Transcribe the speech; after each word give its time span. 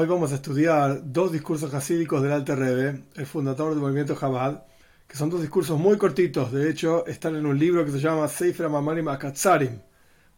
Hoy 0.00 0.06
vamos 0.06 0.32
a 0.32 0.36
estudiar 0.36 1.12
dos 1.12 1.30
discursos 1.30 1.74
hasídicos 1.74 2.22
del 2.22 2.32
Alter 2.32 2.58
Rebbe, 2.58 3.02
el 3.16 3.26
fundador 3.26 3.74
del 3.74 3.82
movimiento 3.82 4.16
Chabad, 4.18 4.62
que 5.06 5.14
son 5.14 5.28
dos 5.28 5.42
discursos 5.42 5.78
muy 5.78 5.98
cortitos. 5.98 6.52
De 6.52 6.70
hecho, 6.70 7.06
están 7.06 7.36
en 7.36 7.44
un 7.44 7.58
libro 7.58 7.84
que 7.84 7.90
se 7.90 8.00
llama 8.00 8.26
Seifra 8.26 8.70
Mamanim 8.70 9.08
Akatsarim, 9.08 9.78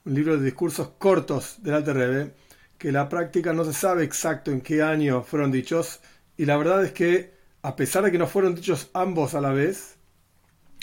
un 0.04 0.14
libro 0.14 0.36
de 0.36 0.44
discursos 0.44 0.88
cortos 0.98 1.62
del 1.62 1.74
Alter 1.74 1.96
Rebbe, 1.96 2.34
que 2.76 2.90
la 2.90 3.08
práctica 3.08 3.52
no 3.52 3.64
se 3.64 3.72
sabe 3.72 4.02
exacto 4.02 4.50
en 4.50 4.62
qué 4.62 4.82
año 4.82 5.22
fueron 5.22 5.52
dichos. 5.52 6.00
Y 6.36 6.44
la 6.44 6.56
verdad 6.56 6.84
es 6.84 6.90
que, 6.90 7.32
a 7.62 7.76
pesar 7.76 8.02
de 8.02 8.10
que 8.10 8.18
no 8.18 8.26
fueron 8.26 8.56
dichos 8.56 8.90
ambos 8.94 9.34
a 9.34 9.40
la 9.40 9.52
vez, 9.52 9.94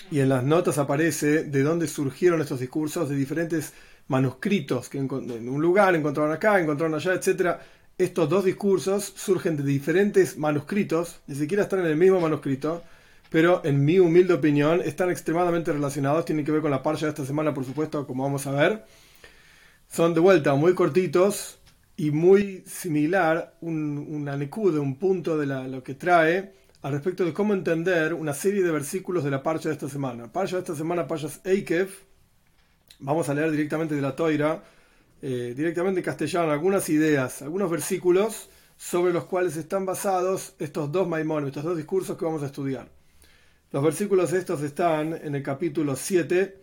y 0.10 0.22
en 0.22 0.30
las 0.30 0.46
notas 0.46 0.78
aparece 0.78 1.44
de 1.44 1.64
dónde 1.64 1.86
surgieron 1.90 2.40
estos 2.40 2.62
discursos, 2.62 3.10
de 3.10 3.18
diferentes 3.18 3.74
manuscritos 4.08 4.88
que 4.88 5.00
en 5.00 5.50
un 5.50 5.62
lugar 5.62 5.94
encontraron 5.96 6.32
acá, 6.32 6.62
encontraron 6.62 6.96
allá, 6.96 7.14
etcétera 7.14 7.60
estos 8.00 8.30
dos 8.30 8.46
discursos 8.46 9.14
surgen 9.16 9.58
de 9.58 9.64
diferentes 9.64 10.38
manuscritos, 10.38 11.20
ni 11.28 11.36
siquiera 11.36 11.64
están 11.64 11.82
en 11.82 11.88
el 11.88 11.98
mismo 11.98 12.22
manuscrito, 12.22 12.82
pero 13.30 13.62
en 13.66 13.84
mi 13.84 14.00
humilde 14.00 14.34
opinión 14.34 14.82
están 14.82 15.12
extremadamente 15.12 15.74
relacionados, 15.74 16.24
tienen 16.24 16.46
que 16.46 16.52
ver 16.54 16.62
con 16.62 16.72
la 16.72 16.82
parcha 16.82 17.06
de 17.06 17.10
esta 17.12 17.26
semana, 17.26 17.54
por 17.54 17.66
supuesto, 17.66 18.08
como 18.08 18.24
vamos 18.24 18.48
a 18.48 18.52
ver. 18.52 18.86
Son 19.90 20.14
de 20.14 20.22
vuelta 20.22 20.56
muy 20.56 20.74
cortitos 20.76 21.60
y 21.98 22.12
muy 22.12 22.64
similar, 22.66 23.58
un, 23.60 23.98
un 23.98 24.26
de 24.26 24.80
un 24.80 24.96
punto 24.96 25.38
de 25.38 25.46
lo 25.46 25.84
que 25.84 25.94
trae 25.94 26.54
al 26.82 26.94
respecto 26.94 27.26
de 27.26 27.34
cómo 27.34 27.54
entender 27.54 28.14
una 28.14 28.34
serie 28.34 28.64
de 28.64 28.72
versículos 28.72 29.26
de 29.26 29.32
la 29.32 29.44
parcha 29.44 29.68
de 29.68 29.76
esta 29.76 29.90
semana. 29.90 30.32
Parcha 30.32 30.56
de 30.56 30.62
esta 30.62 30.76
semana, 30.76 31.06
parchas 31.06 31.42
Eikev, 31.44 31.90
vamos 33.00 33.28
a 33.28 33.34
leer 33.34 33.52
directamente 33.52 33.94
de 33.94 34.02
la 34.02 34.16
Toira 34.16 34.64
eh, 35.22 35.54
directamente 35.56 36.00
en 36.00 36.06
castellano 36.06 36.52
algunas 36.52 36.90
ideas, 36.90 37.42
algunos 37.42 37.70
versículos 37.70 38.50
sobre 38.78 39.12
los 39.12 39.26
cuales 39.26 39.58
están 39.58 39.86
basados 39.86 40.56
estos 40.60 40.92
dos 40.92 41.08
maimones, 41.08 41.50
estos 41.50 41.66
dos 41.66 41.76
discursos 41.76 42.18
que 42.18 42.24
vamos 42.24 42.42
a 42.44 42.46
estudiar. 42.46 42.90
Los 43.72 43.84
versículos 43.84 44.32
estos 44.32 44.62
están 44.62 45.14
en 45.14 45.36
el 45.36 45.44
capítulo 45.44 45.96
7, 45.96 46.58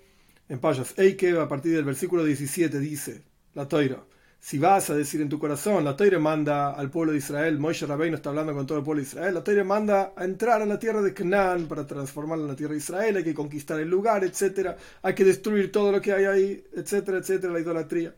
en 0.49 0.59
Payas 0.59 0.95
Eike, 0.99 1.39
a 1.39 1.47
partir 1.47 1.75
del 1.75 1.85
versículo 1.85 2.25
17 2.25 2.81
dice, 2.81 3.23
la 3.55 3.69
toira, 3.69 4.03
si 4.41 4.59
vas 4.59 4.89
a 4.91 4.95
decir 4.95 5.21
en 5.21 5.29
tu 5.29 5.39
corazón, 5.39 5.85
la 5.85 5.97
toira 5.97 6.19
manda 6.19 6.73
al 6.73 6.91
pueblo 6.91 7.13
de 7.13 7.19
Israel, 7.19 7.59
Moisés 7.59 7.89
no 7.89 8.15
está 8.15 8.31
hablando 8.31 8.55
con 8.55 8.67
todo 8.67 8.79
el 8.79 8.85
pueblo 8.85 9.03
de 9.03 9.09
Israel, 9.09 9.35
la 9.35 9.45
toira 9.45 9.65
manda 9.65 10.15
a 10.17 10.25
entrar 10.25 10.63
a 10.63 10.67
la 10.67 10.79
tierra 10.79 11.03
de 11.03 11.13
Canaán 11.13 11.67
para 11.67 11.87
transformarla 11.87 12.45
en 12.45 12.51
la 12.51 12.57
tierra 12.57 12.73
de 12.73 12.79
Israel, 12.79 13.17
hay 13.19 13.25
que 13.25 13.35
conquistar 13.35 13.79
el 13.79 13.91
lugar, 13.91 14.25
etcétera, 14.25 14.77
hay 15.03 15.15
que 15.15 15.25
destruir 15.25 15.71
todo 15.71 15.93
lo 15.93 16.01
que 16.01 16.13
hay 16.13 16.25
ahí, 16.25 16.65
etcétera, 16.75 17.19
etcétera, 17.19 17.53
la 17.53 17.61
idolatría. 17.61 18.15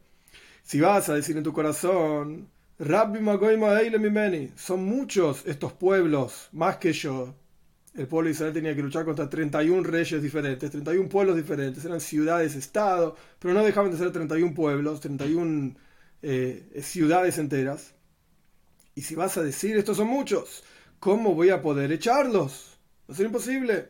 Si 0.69 0.81
vas 0.81 1.09
a 1.09 1.15
decir 1.15 1.35
en 1.35 1.43
tu 1.43 1.55
corazón, 1.55 2.47
Rabbi 2.79 3.21
Mimeni, 3.21 4.53
son 4.55 4.85
muchos 4.85 5.47
estos 5.47 5.73
pueblos, 5.73 6.51
más 6.53 6.77
que 6.77 6.93
yo. 6.93 7.35
El 7.95 8.07
pueblo 8.07 8.27
de 8.27 8.33
Israel 8.33 8.53
tenía 8.53 8.77
que 8.77 8.83
luchar 8.83 9.07
contra 9.07 9.31
31 9.31 9.83
reyes 9.83 10.23
diferentes, 10.23 10.71
31 10.71 11.09
pueblos 11.09 11.37
diferentes, 11.37 11.87
eran 11.87 12.03
ciudades, 12.03 12.55
estado, 12.55 13.17
pero 13.39 13.55
no 13.55 13.65
dejaban 13.65 13.91
de 13.91 13.97
ser 13.97 14.13
31 14.13 14.53
pueblos, 14.53 15.01
31 15.01 15.75
eh, 16.21 16.83
ciudades 16.83 17.39
enteras. 17.39 17.95
Y 18.95 19.01
si 19.01 19.15
vas 19.15 19.39
a 19.39 19.43
decir, 19.43 19.75
estos 19.79 19.97
son 19.97 20.09
muchos, 20.09 20.65
¿cómo 21.01 21.35
voy 21.35 21.49
a 21.49 21.63
poder 21.63 21.93
echarlos? 21.93 22.77
Va 23.11 23.25
imposible. 23.25 23.89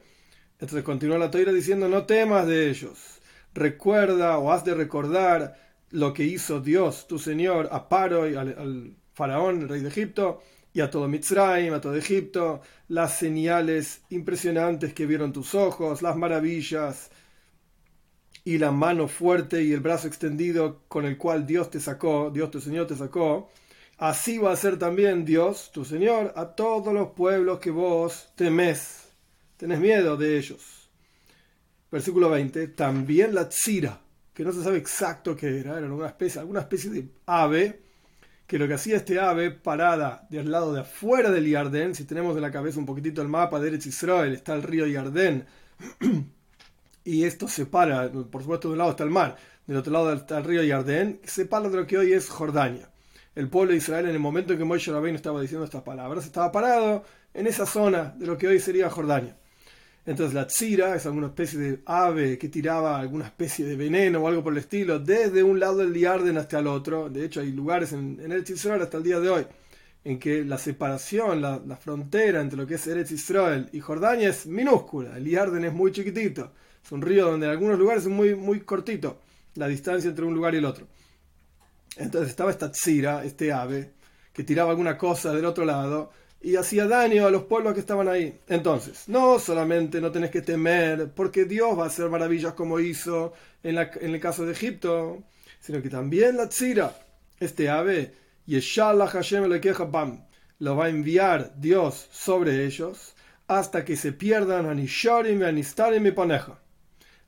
Entonces 0.60 0.84
continúa 0.84 1.18
la 1.18 1.32
toira 1.32 1.52
diciendo, 1.52 1.88
no 1.88 2.06
temas 2.06 2.46
de 2.46 2.70
ellos. 2.70 3.18
Recuerda 3.52 4.38
o 4.38 4.52
has 4.52 4.64
de 4.64 4.74
recordar 4.74 5.67
lo 5.90 6.12
que 6.12 6.24
hizo 6.24 6.60
Dios, 6.60 7.06
tu 7.06 7.18
Señor, 7.18 7.68
a 7.72 7.88
Paro, 7.88 8.28
y 8.28 8.34
al, 8.34 8.94
faraón, 9.14 9.62
el 9.62 9.68
rey 9.68 9.80
de 9.80 9.88
Egipto, 9.88 10.42
y 10.72 10.80
a 10.80 10.90
todo 10.90 11.08
Mitzrayim, 11.08 11.74
a 11.74 11.80
todo 11.80 11.96
Egipto, 11.96 12.60
las 12.88 13.18
señales 13.18 14.02
impresionantes 14.10 14.94
que 14.94 15.06
vieron 15.06 15.32
tus 15.32 15.54
ojos, 15.54 16.02
las 16.02 16.16
maravillas, 16.16 17.10
y 18.44 18.56
la 18.56 18.70
mano 18.70 19.08
fuerte 19.08 19.62
y 19.62 19.72
el 19.72 19.80
brazo 19.80 20.08
extendido 20.08 20.80
con 20.88 21.04
el 21.04 21.18
cual 21.18 21.46
Dios 21.46 21.70
te 21.70 21.80
sacó, 21.80 22.30
Dios 22.30 22.50
tu 22.50 22.62
Señor 22.62 22.86
te 22.86 22.96
sacó, 22.96 23.50
así 23.98 24.38
va 24.38 24.52
a 24.52 24.56
ser 24.56 24.78
también 24.78 25.26
Dios, 25.26 25.70
tu 25.70 25.84
Señor, 25.84 26.32
a 26.34 26.54
todos 26.54 26.94
los 26.94 27.08
pueblos 27.08 27.58
que 27.58 27.70
vos 27.70 28.30
temes, 28.36 29.08
tenés 29.58 29.80
miedo 29.80 30.16
de 30.16 30.38
ellos. 30.38 30.88
Versículo 31.90 32.30
20, 32.30 32.68
también 32.68 33.34
la 33.34 33.50
tzira, 33.50 34.00
que 34.38 34.44
no 34.44 34.52
se 34.52 34.62
sabe 34.62 34.78
exacto 34.78 35.34
qué 35.34 35.58
era, 35.58 35.76
era 35.78 35.86
alguna 35.86 36.06
especie, 36.06 36.40
alguna 36.40 36.60
especie 36.60 36.90
de 36.90 37.08
ave, 37.26 37.82
que 38.46 38.56
lo 38.56 38.68
que 38.68 38.74
hacía 38.74 38.94
este 38.94 39.18
ave 39.18 39.50
parada 39.50 40.28
del 40.30 40.52
lado 40.52 40.72
de 40.72 40.82
afuera 40.82 41.32
del 41.32 41.48
Yardén, 41.48 41.92
si 41.96 42.04
tenemos 42.04 42.36
en 42.36 42.42
la 42.42 42.52
cabeza 42.52 42.78
un 42.78 42.86
poquitito 42.86 43.20
el 43.20 43.26
mapa 43.26 43.58
de 43.58 43.74
Israel, 43.74 44.32
está 44.32 44.54
el 44.54 44.62
río 44.62 44.86
Yardén, 44.86 45.44
y 47.04 47.24
esto 47.24 47.48
separa, 47.48 48.12
por 48.12 48.42
supuesto 48.42 48.68
de 48.68 48.74
un 48.74 48.78
lado 48.78 48.90
está 48.92 49.02
el 49.02 49.10
mar, 49.10 49.36
del 49.66 49.76
otro 49.76 49.92
lado 49.92 50.12
está 50.12 50.38
el 50.38 50.44
río 50.44 50.62
Yardén, 50.62 51.18
que 51.18 51.28
separa 51.28 51.68
de 51.68 51.76
lo 51.76 51.88
que 51.88 51.98
hoy 51.98 52.12
es 52.12 52.28
Jordania. 52.28 52.90
El 53.34 53.48
pueblo 53.48 53.72
de 53.72 53.78
Israel 53.78 54.06
en 54.06 54.12
el 54.12 54.20
momento 54.20 54.52
en 54.52 54.60
que 54.60 54.64
Moisés 54.64 54.94
Rabbeinu 54.94 55.16
estaba 55.16 55.40
diciendo 55.40 55.64
estas 55.64 55.82
palabras, 55.82 56.26
estaba 56.26 56.52
parado 56.52 57.02
en 57.34 57.48
esa 57.48 57.66
zona 57.66 58.14
de 58.16 58.26
lo 58.26 58.38
que 58.38 58.46
hoy 58.46 58.60
sería 58.60 58.88
Jordania. 58.88 59.36
Entonces 60.08 60.32
la 60.32 60.46
tzira 60.46 60.96
es 60.96 61.04
alguna 61.04 61.26
especie 61.26 61.58
de 61.58 61.80
ave 61.84 62.38
que 62.38 62.48
tiraba 62.48 62.98
alguna 62.98 63.26
especie 63.26 63.66
de 63.66 63.76
veneno 63.76 64.20
o 64.20 64.26
algo 64.26 64.42
por 64.42 64.54
el 64.54 64.60
estilo 64.60 64.98
desde 64.98 65.42
un 65.42 65.60
lado 65.60 65.76
del 65.76 65.92
Yarden 65.92 66.38
hasta 66.38 66.60
el 66.60 66.66
otro. 66.66 67.10
De 67.10 67.26
hecho 67.26 67.40
hay 67.42 67.52
lugares 67.52 67.92
en, 67.92 68.18
en 68.18 68.32
Eretz 68.32 68.48
Israel 68.48 68.80
hasta 68.80 68.96
el 68.96 69.02
día 69.02 69.20
de 69.20 69.28
hoy 69.28 69.46
en 70.04 70.18
que 70.18 70.46
la 70.46 70.56
separación, 70.56 71.42
la, 71.42 71.76
frontera 71.76 72.40
entre 72.40 72.56
lo 72.56 72.66
que 72.66 72.76
es 72.76 72.86
Eretz 72.86 73.10
Israel 73.10 73.68
y 73.70 73.80
Jordania 73.80 74.30
es 74.30 74.46
minúscula. 74.46 75.14
El 75.18 75.28
Yarden 75.28 75.66
es 75.66 75.74
muy 75.74 75.92
chiquitito. 75.92 76.54
Es 76.82 76.90
un 76.90 77.02
río 77.02 77.26
donde 77.30 77.44
en 77.44 77.52
algunos 77.52 77.78
lugares 77.78 78.04
es 78.04 78.08
muy, 78.08 78.34
muy 78.34 78.60
cortito 78.60 79.20
la 79.56 79.68
distancia 79.68 80.08
entre 80.08 80.24
un 80.24 80.32
lugar 80.32 80.54
y 80.54 80.56
el 80.56 80.64
otro. 80.64 80.86
Entonces 81.98 82.30
estaba 82.30 82.50
esta 82.50 82.72
tzira, 82.72 83.26
este 83.26 83.52
ave, 83.52 83.92
que 84.32 84.42
tiraba 84.42 84.70
alguna 84.70 84.96
cosa 84.96 85.34
del 85.34 85.44
otro 85.44 85.66
lado 85.66 86.12
y 86.40 86.56
hacía 86.56 86.86
daño 86.86 87.26
a 87.26 87.30
los 87.30 87.44
pueblos 87.44 87.74
que 87.74 87.80
estaban 87.80 88.08
ahí. 88.08 88.38
Entonces, 88.48 89.08
no 89.08 89.38
solamente 89.38 90.00
no 90.00 90.12
tenés 90.12 90.30
que 90.30 90.42
temer 90.42 91.10
porque 91.14 91.44
Dios 91.44 91.78
va 91.78 91.84
a 91.84 91.88
hacer 91.88 92.08
maravillas 92.08 92.54
como 92.54 92.80
hizo 92.80 93.32
en, 93.62 93.74
la, 93.74 93.90
en 94.00 94.14
el 94.14 94.20
caso 94.20 94.46
de 94.46 94.52
Egipto, 94.52 95.22
sino 95.60 95.82
que 95.82 95.90
también 95.90 96.36
la 96.36 96.48
tzira, 96.48 96.96
este 97.40 97.68
ave, 97.68 98.14
Yeshallah 98.46 99.08
Hashem 99.08 99.44
le 99.44 99.58
bam, 99.90 100.24
lo 100.60 100.76
va 100.76 100.86
a 100.86 100.88
enviar 100.88 101.52
Dios 101.56 102.08
sobre 102.10 102.64
ellos 102.64 103.14
hasta 103.46 103.84
que 103.84 103.96
se 103.96 104.12
pierdan 104.12 104.66
Anisharim 104.66 105.42
Anistarim 105.42 106.06
y 106.06 106.12
Paneja. 106.12 106.58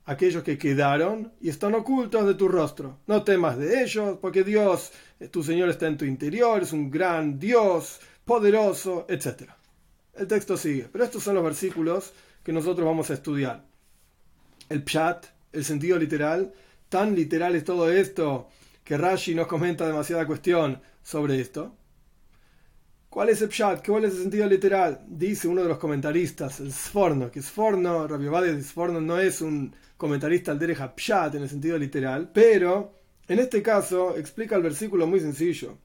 Aquellos 0.05 0.43
que 0.43 0.57
quedaron 0.57 1.31
y 1.41 1.49
están 1.49 1.75
ocultos 1.75 2.25
de 2.25 2.33
tu 2.33 2.47
rostro. 2.47 2.99
No 3.07 3.23
temas 3.23 3.57
de 3.57 3.83
ellos, 3.83 4.17
porque 4.19 4.43
Dios, 4.43 4.91
tu 5.29 5.43
Señor, 5.43 5.69
está 5.69 5.87
en 5.87 5.97
tu 5.97 6.05
interior, 6.05 6.63
es 6.63 6.73
un 6.73 6.89
gran 6.89 7.39
Dios 7.39 7.99
poderoso, 8.25 9.05
etc. 9.09 9.51
El 10.13 10.27
texto 10.27 10.57
sigue, 10.57 10.87
pero 10.91 11.03
estos 11.03 11.23
son 11.23 11.35
los 11.35 11.43
versículos 11.43 12.13
que 12.43 12.53
nosotros 12.53 12.85
vamos 12.85 13.09
a 13.09 13.13
estudiar. 13.13 13.65
El 14.69 14.83
pshat, 14.83 15.25
el 15.51 15.65
sentido 15.65 15.97
literal, 15.97 16.53
tan 16.89 17.15
literal 17.15 17.55
es 17.55 17.63
todo 17.63 17.91
esto 17.91 18.49
que 18.83 18.97
Rashi 18.97 19.35
nos 19.35 19.47
comenta 19.47 19.87
demasiada 19.87 20.25
cuestión 20.25 20.81
sobre 21.03 21.39
esto. 21.39 21.75
¿Cuál 23.09 23.29
es 23.29 23.41
el 23.41 23.49
pshat? 23.49 23.85
¿Cuál 23.85 24.05
es 24.05 24.13
el 24.13 24.21
sentido 24.21 24.47
literal? 24.47 25.03
Dice 25.07 25.47
uno 25.47 25.63
de 25.63 25.67
los 25.67 25.77
comentaristas, 25.77 26.61
el 26.61 26.71
Sforno, 26.71 27.29
que 27.29 27.41
Sforno, 27.41 28.07
Rabbi 28.07 28.25
de 28.47 28.63
Sforno 28.63 29.01
no 29.01 29.19
es 29.19 29.41
un 29.41 29.75
comentarista 29.97 30.51
al 30.51 30.59
derecha 30.59 30.93
pshat 30.95 31.35
en 31.35 31.43
el 31.43 31.49
sentido 31.49 31.77
literal, 31.77 32.31
pero 32.33 32.93
en 33.27 33.39
este 33.39 33.61
caso 33.61 34.15
explica 34.17 34.55
el 34.55 34.63
versículo 34.63 35.07
muy 35.07 35.19
sencillo. 35.19 35.77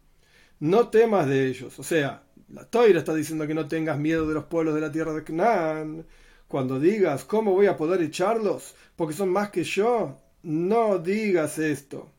No 0.60 0.88
temas 0.88 1.26
de 1.26 1.46
ellos, 1.46 1.78
o 1.78 1.82
sea, 1.82 2.22
la 2.48 2.64
Toira 2.64 2.98
está 2.98 3.14
diciendo 3.14 3.46
que 3.46 3.54
no 3.54 3.68
tengas 3.68 3.98
miedo 3.98 4.26
de 4.26 4.34
los 4.34 4.44
pueblos 4.44 4.74
de 4.74 4.80
la 4.80 4.92
tierra 4.92 5.12
de 5.14 5.24
Canaán. 5.24 6.06
Cuando 6.48 6.78
digas, 6.78 7.24
¿cómo 7.24 7.52
voy 7.52 7.66
a 7.66 7.76
poder 7.76 8.00
echarlos? 8.02 8.74
Porque 8.94 9.14
son 9.14 9.30
más 9.30 9.50
que 9.50 9.64
yo. 9.64 10.16
No 10.42 10.98
digas 10.98 11.58
esto. 11.58 12.12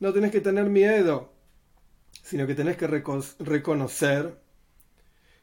No 0.00 0.12
tenés 0.12 0.32
que 0.32 0.40
tener 0.40 0.64
miedo, 0.68 1.32
sino 2.22 2.46
que 2.46 2.54
tenés 2.54 2.76
que 2.76 2.86
reconocer 2.86 4.38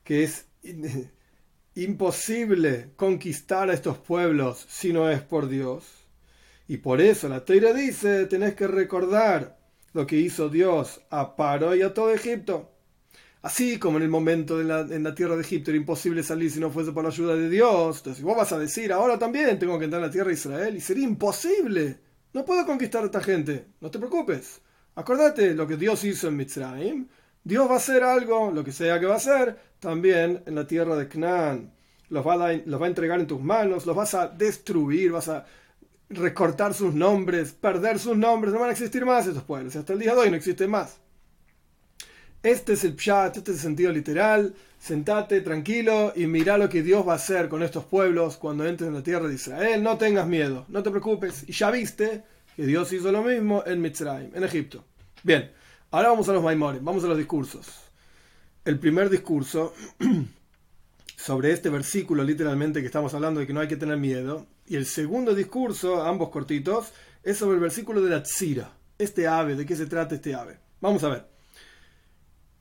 que 0.04 0.24
es 0.24 0.48
imposible 1.76 2.92
conquistar 2.96 3.70
a 3.70 3.74
estos 3.74 3.98
pueblos 3.98 4.66
si 4.70 4.92
no 4.94 5.10
es 5.10 5.22
por 5.22 5.48
Dios. 5.48 5.86
Y 6.68 6.78
por 6.78 7.00
eso 7.00 7.30
la 7.30 7.46
Toira 7.46 7.74
dice, 7.74 8.26
tenés 8.26 8.56
que 8.56 8.68
recordar 8.68 9.60
lo 9.94 10.06
que 10.06 10.18
hizo 10.18 10.50
Dios 10.50 11.02
a 11.10 11.36
Paro 11.36 11.76
y 11.76 11.82
a 11.82 11.94
todo 11.94 12.12
Egipto. 12.12 12.75
Así 13.46 13.78
como 13.78 13.98
en 13.98 14.04
el 14.04 14.10
momento 14.10 14.60
en 14.60 15.04
la 15.04 15.14
tierra 15.14 15.36
de 15.36 15.44
Egipto 15.44 15.70
era 15.70 15.78
imposible 15.78 16.24
salir 16.24 16.50
si 16.50 16.60
no 16.60 16.72
fuese 16.72 16.92
por 16.92 17.04
la 17.04 17.12
ayuda 17.12 17.36
de 17.36 17.48
Dios. 17.48 17.98
Entonces 17.98 18.24
vos 18.24 18.36
vas 18.36 18.52
a 18.52 18.58
decir, 18.58 18.92
ahora 18.92 19.20
también 19.20 19.60
tengo 19.60 19.78
que 19.78 19.86
entrar 19.86 20.02
en 20.02 20.08
la 20.08 20.12
tierra 20.12 20.30
de 20.30 20.34
Israel 20.34 20.76
y 20.76 20.82
sería 20.82 21.04
imposible. 21.04 22.00
No 22.34 22.44
puedo 22.44 22.66
conquistar 22.66 23.04
a 23.04 23.06
esta 23.06 23.22
gente. 23.22 23.68
No 23.82 23.92
te 23.92 24.00
preocupes. 24.00 24.62
Acordate 24.96 25.54
lo 25.54 25.68
que 25.68 25.78
Dios 25.78 26.04
hizo 26.06 26.28
en 26.28 26.38
Mitzrayim. 26.38 27.08
Dios 27.44 27.70
va 27.70 27.76
a 27.76 27.78
hacer 27.78 28.02
algo, 28.04 28.50
lo 28.50 28.64
que 28.64 28.72
sea 28.72 29.00
que 29.00 29.06
va 29.06 29.14
a 29.14 29.18
hacer, 29.18 29.56
también 29.80 30.42
en 30.48 30.56
la 30.56 30.66
tierra 30.66 30.96
de 30.96 31.08
Canaán. 31.08 31.72
Los 32.10 32.26
va, 32.26 32.34
a, 32.34 32.54
los 32.54 32.82
va 32.82 32.88
a 32.88 32.90
entregar 32.90 33.20
en 33.20 33.28
tus 33.28 33.42
manos, 33.42 33.86
los 33.86 33.96
vas 33.96 34.16
a 34.16 34.28
destruir, 34.28 35.12
vas 35.12 35.30
a 35.30 35.46
recortar 36.10 36.74
sus 36.74 36.96
nombres, 36.96 37.52
perder 37.52 38.00
sus 38.00 38.18
nombres, 38.18 38.56
no 38.56 38.60
van 38.62 38.70
a 38.70 38.72
existir 38.72 39.06
más 39.06 39.28
estos 39.28 39.44
pueblos. 39.44 39.76
Hasta 39.76 39.94
el 39.94 40.00
día 40.00 40.16
de 40.16 40.22
hoy 40.22 40.32
no 40.32 40.36
existen 40.36 40.72
más. 40.72 41.05
Este 42.46 42.74
es 42.74 42.84
el 42.84 42.94
pshat, 42.94 43.38
este 43.38 43.50
es 43.50 43.58
el 43.58 43.64
sentido 43.64 43.92
literal. 43.92 44.54
Sentate 44.78 45.42
tranquilo 45.42 46.14
y 46.16 46.28
mira 46.28 46.60
lo 46.60 46.70
que 46.70 46.84
Dios 46.84 47.06
va 47.06 47.14
a 47.14 47.16
hacer 47.16 47.50
con 47.50 47.64
estos 47.64 47.86
pueblos 47.86 48.38
cuando 48.38 48.68
entres 48.68 48.88
en 48.88 48.94
la 48.94 49.02
tierra 49.02 49.28
de 49.28 49.34
Israel. 49.34 49.82
No 49.82 49.98
tengas 49.98 50.28
miedo, 50.28 50.64
no 50.68 50.84
te 50.84 50.92
preocupes. 50.92 51.44
Y 51.48 51.54
ya 51.54 51.72
viste 51.72 52.24
que 52.56 52.68
Dios 52.68 52.94
hizo 52.94 53.12
lo 53.12 53.24
mismo 53.24 53.64
en 53.66 53.82
Mitzrayim, 53.82 54.30
en 54.36 54.44
Egipto. 54.44 54.84
Bien, 55.24 55.50
ahora 55.90 56.10
vamos 56.10 56.30
a 56.30 56.34
los 56.34 56.44
Maimores, 56.44 56.84
vamos 56.84 57.04
a 57.04 57.08
los 57.08 57.18
discursos. 57.18 57.66
El 58.64 58.78
primer 58.78 59.10
discurso 59.10 59.74
sobre 61.18 61.52
este 61.52 61.72
versículo, 61.72 62.24
literalmente, 62.24 62.80
que 62.80 62.86
estamos 62.86 63.12
hablando 63.16 63.40
de 63.40 63.48
que 63.48 63.54
no 63.54 63.62
hay 63.62 63.68
que 63.68 63.78
tener 63.78 63.98
miedo. 63.98 64.46
Y 64.68 64.76
el 64.76 64.86
segundo 64.86 65.34
discurso, 65.34 66.04
ambos 66.04 66.30
cortitos, 66.30 66.94
es 67.24 67.38
sobre 67.40 67.56
el 67.56 67.62
versículo 67.62 68.04
de 68.04 68.12
la 68.12 68.22
Tzira. 68.22 68.72
Este 69.00 69.28
ave, 69.28 69.56
¿de 69.56 69.66
qué 69.66 69.76
se 69.76 69.88
trata 69.88 70.14
este 70.14 70.36
ave? 70.36 70.60
Vamos 70.80 71.04
a 71.04 71.10
ver. 71.10 71.35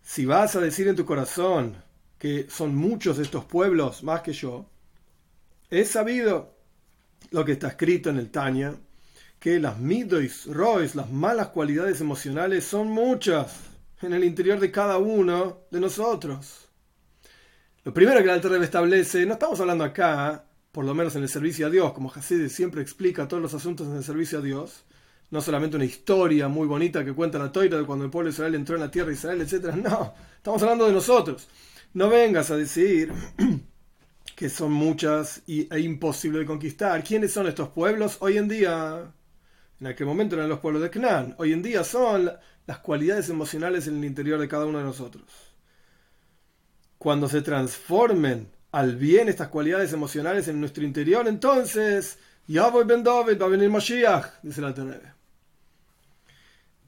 Si 0.06 0.26
vas 0.26 0.54
a 0.54 0.60
decir 0.60 0.86
en 0.86 0.96
tu 0.96 1.06
corazón 1.06 1.82
que 2.18 2.46
son 2.50 2.76
muchos 2.76 3.18
estos 3.18 3.46
pueblos 3.46 4.02
más 4.02 4.20
que 4.20 4.34
yo, 4.34 4.66
he 5.70 5.86
sabido 5.86 6.54
lo 7.30 7.42
que 7.42 7.52
está 7.52 7.68
escrito 7.68 8.10
en 8.10 8.18
el 8.18 8.30
Tanya, 8.30 8.76
que 9.40 9.58
las 9.58 9.78
midois, 9.78 10.44
rois, 10.46 10.94
las 10.94 11.10
malas 11.10 11.48
cualidades 11.48 12.02
emocionales 12.02 12.64
son 12.64 12.88
muchas 12.88 13.56
en 14.02 14.12
el 14.12 14.24
interior 14.24 14.60
de 14.60 14.70
cada 14.70 14.98
uno 14.98 15.62
de 15.70 15.80
nosotros. 15.80 16.68
Lo 17.82 17.94
primero 17.94 18.18
que 18.18 18.24
el 18.24 18.30
Alter 18.30 18.62
establece, 18.62 19.24
no 19.24 19.32
estamos 19.32 19.58
hablando 19.60 19.84
acá, 19.84 20.44
por 20.70 20.84
lo 20.84 20.94
menos 20.94 21.16
en 21.16 21.22
el 21.22 21.30
servicio 21.30 21.66
a 21.66 21.70
Dios, 21.70 21.94
como 21.94 22.12
Hasid 22.12 22.48
siempre 22.48 22.82
explica 22.82 23.26
todos 23.26 23.42
los 23.42 23.54
asuntos 23.54 23.88
en 23.88 23.96
el 23.96 24.04
servicio 24.04 24.40
a 24.40 24.42
Dios, 24.42 24.84
no 25.30 25.40
solamente 25.40 25.76
una 25.76 25.84
historia 25.84 26.48
muy 26.48 26.66
bonita 26.66 27.04
que 27.04 27.12
cuenta 27.12 27.38
la 27.38 27.50
toira 27.50 27.78
de 27.78 27.84
cuando 27.84 28.04
el 28.04 28.10
pueblo 28.10 28.30
de 28.30 28.34
Israel 28.34 28.54
entró 28.54 28.76
en 28.76 28.82
la 28.82 28.90
tierra 28.90 29.08
de 29.08 29.14
Israel, 29.14 29.40
etc. 29.40 29.74
No, 29.74 30.14
estamos 30.36 30.62
hablando 30.62 30.86
de 30.86 30.92
nosotros. 30.92 31.48
No 31.94 32.08
vengas 32.08 32.50
a 32.50 32.56
decir 32.56 33.12
que 34.36 34.48
son 34.48 34.72
muchas 34.72 35.42
y, 35.46 35.72
e 35.72 35.80
imposible 35.80 36.40
de 36.40 36.46
conquistar. 36.46 37.02
¿Quiénes 37.04 37.32
son 37.32 37.46
estos 37.46 37.68
pueblos 37.68 38.16
hoy 38.20 38.36
en 38.38 38.48
día? 38.48 39.12
En 39.80 39.86
aquel 39.86 40.06
momento 40.06 40.36
eran 40.36 40.48
los 40.48 40.60
pueblos 40.60 40.82
de 40.82 40.90
Canaán. 40.90 41.34
Hoy 41.38 41.52
en 41.52 41.62
día 41.62 41.84
son 41.84 42.30
las 42.66 42.78
cualidades 42.78 43.28
emocionales 43.28 43.86
en 43.86 43.98
el 43.98 44.04
interior 44.04 44.40
de 44.40 44.48
cada 44.48 44.66
uno 44.66 44.78
de 44.78 44.84
nosotros. 44.84 45.24
Cuando 46.98 47.28
se 47.28 47.42
transformen 47.42 48.50
al 48.72 48.96
bien 48.96 49.28
estas 49.28 49.48
cualidades 49.48 49.92
emocionales 49.92 50.48
en 50.48 50.58
nuestro 50.58 50.84
interior, 50.84 51.28
entonces, 51.28 52.18
ya 52.46 52.68
voy 52.68 52.84
Ben 52.84 53.04
David, 53.04 53.40
va 53.40 53.46
a 53.46 53.50
venir 53.50 53.70
Mashiach, 53.70 54.42
dice 54.42 54.60
la 54.60 54.74
Tenebe. 54.74 55.13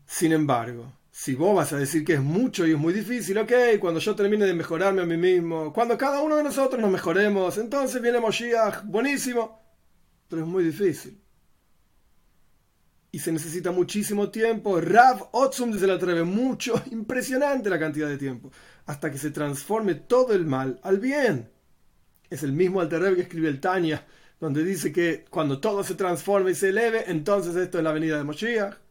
Sin 0.06 0.32
embargo, 0.32 0.92
si 1.10 1.34
vos 1.34 1.56
vas 1.56 1.72
a 1.72 1.78
decir 1.78 2.04
que 2.04 2.14
es 2.14 2.22
mucho 2.22 2.66
y 2.66 2.72
es 2.72 2.78
muy 2.78 2.92
difícil, 2.92 3.38
ok, 3.38 3.52
cuando 3.80 4.00
yo 4.00 4.14
termine 4.14 4.44
de 4.44 4.54
mejorarme 4.54 5.02
a 5.02 5.06
mí 5.06 5.16
mismo, 5.16 5.72
cuando 5.72 5.98
cada 5.98 6.20
uno 6.20 6.36
de 6.36 6.44
nosotros 6.44 6.80
nos 6.80 6.90
mejoremos, 6.90 7.58
entonces 7.58 8.00
viene 8.00 8.20
Moshiach, 8.20 8.84
buenísimo, 8.84 9.60
pero 10.28 10.42
es 10.42 10.48
muy 10.48 10.62
difícil. 10.62 11.20
Y 13.10 13.18
se 13.18 13.32
necesita 13.32 13.70
muchísimo 13.70 14.30
tiempo. 14.30 14.78
Rav 14.78 15.30
Otsum 15.32 15.72
desde 15.72 15.86
la 15.86 15.94
atreve, 15.94 16.22
mucho, 16.22 16.80
impresionante 16.90 17.70
la 17.70 17.78
cantidad 17.78 18.08
de 18.08 18.18
tiempo, 18.18 18.52
hasta 18.84 19.10
que 19.10 19.18
se 19.18 19.30
transforme 19.30 19.94
todo 19.94 20.34
el 20.34 20.44
mal 20.44 20.78
al 20.82 20.98
bien. 20.98 21.50
Es 22.28 22.42
el 22.42 22.52
mismo 22.52 22.80
Alterrev 22.80 23.16
que 23.16 23.22
escribe 23.22 23.48
el 23.48 23.60
Tanya, 23.60 24.06
donde 24.38 24.62
dice 24.62 24.92
que 24.92 25.24
cuando 25.30 25.60
todo 25.60 25.82
se 25.82 25.94
transforme 25.94 26.50
y 26.50 26.54
se 26.54 26.68
eleve, 26.68 27.04
entonces 27.10 27.56
esto 27.56 27.78
es 27.78 27.84
la 27.84 27.92
venida 27.92 28.18
de 28.18 28.24
Moshiach. 28.24 28.85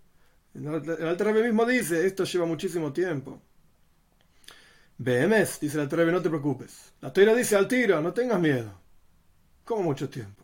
El 0.55 1.07
Alter 1.07 1.33
mismo 1.33 1.65
dice, 1.65 2.07
esto 2.07 2.23
lleva 2.23 2.45
muchísimo 2.45 2.93
tiempo. 2.93 3.41
BMS, 4.97 5.59
dice 5.59 5.75
el 5.75 5.81
Alter 5.81 6.07
no 6.07 6.21
te 6.21 6.29
preocupes. 6.29 6.93
La 7.01 7.11
Torah 7.11 7.35
dice 7.35 7.57
al 7.57 7.67
tiro, 7.67 8.01
no 8.01 8.13
tengas 8.13 8.39
miedo. 8.39 8.79
¿Cómo 9.65 9.83
mucho 9.83 10.09
tiempo? 10.09 10.43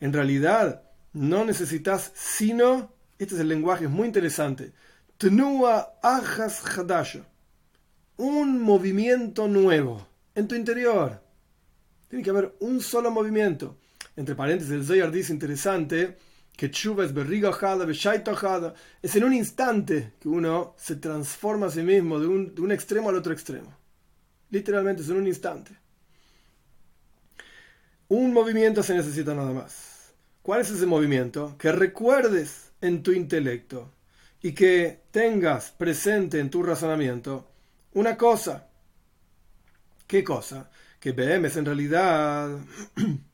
En 0.00 0.12
realidad, 0.12 0.82
no 1.12 1.44
necesitas 1.44 2.10
sino, 2.14 2.92
este 3.18 3.34
es 3.36 3.40
el 3.40 3.48
lenguaje, 3.48 3.84
es 3.84 3.90
muy 3.90 4.06
interesante, 4.06 4.72
Tnua 5.16 5.98
Ajas 6.02 6.64
Hadasha, 6.76 7.24
un 8.16 8.60
movimiento 8.60 9.46
nuevo 9.46 10.08
en 10.34 10.48
tu 10.48 10.54
interior. 10.56 11.22
Tiene 12.08 12.24
que 12.24 12.30
haber 12.30 12.56
un 12.60 12.80
solo 12.80 13.10
movimiento. 13.10 13.78
Entre 14.16 14.34
paréntesis, 14.34 14.72
el 14.72 14.84
Zoyar 14.84 15.12
dice 15.12 15.32
interesante, 15.32 16.18
que 16.60 16.70
chuva 16.70 17.06
es 17.06 17.14
berrigajada, 17.14 17.86
beshaitahada, 17.86 18.74
es 19.00 19.16
en 19.16 19.24
un 19.24 19.32
instante 19.32 20.12
que 20.20 20.28
uno 20.28 20.74
se 20.76 20.96
transforma 20.96 21.68
a 21.68 21.70
sí 21.70 21.80
mismo 21.80 22.20
de 22.20 22.26
un, 22.26 22.54
de 22.54 22.60
un 22.60 22.70
extremo 22.70 23.08
al 23.08 23.14
otro 23.14 23.32
extremo. 23.32 23.74
Literalmente 24.50 25.00
es 25.00 25.08
en 25.08 25.16
un 25.16 25.26
instante. 25.26 25.74
Un 28.08 28.34
movimiento 28.34 28.82
se 28.82 28.92
necesita 28.92 29.34
nada 29.34 29.54
más. 29.54 30.12
¿Cuál 30.42 30.60
es 30.60 30.68
ese 30.68 30.84
movimiento? 30.84 31.56
Que 31.56 31.72
recuerdes 31.72 32.72
en 32.82 33.02
tu 33.02 33.12
intelecto 33.12 33.94
y 34.42 34.52
que 34.52 35.04
tengas 35.12 35.70
presente 35.70 36.40
en 36.40 36.50
tu 36.50 36.62
razonamiento 36.62 37.48
una 37.94 38.18
cosa. 38.18 38.68
¿Qué 40.06 40.22
cosa? 40.22 40.70
Que 41.00 41.14
es 41.16 41.56
en 41.56 41.64
realidad 41.64 42.50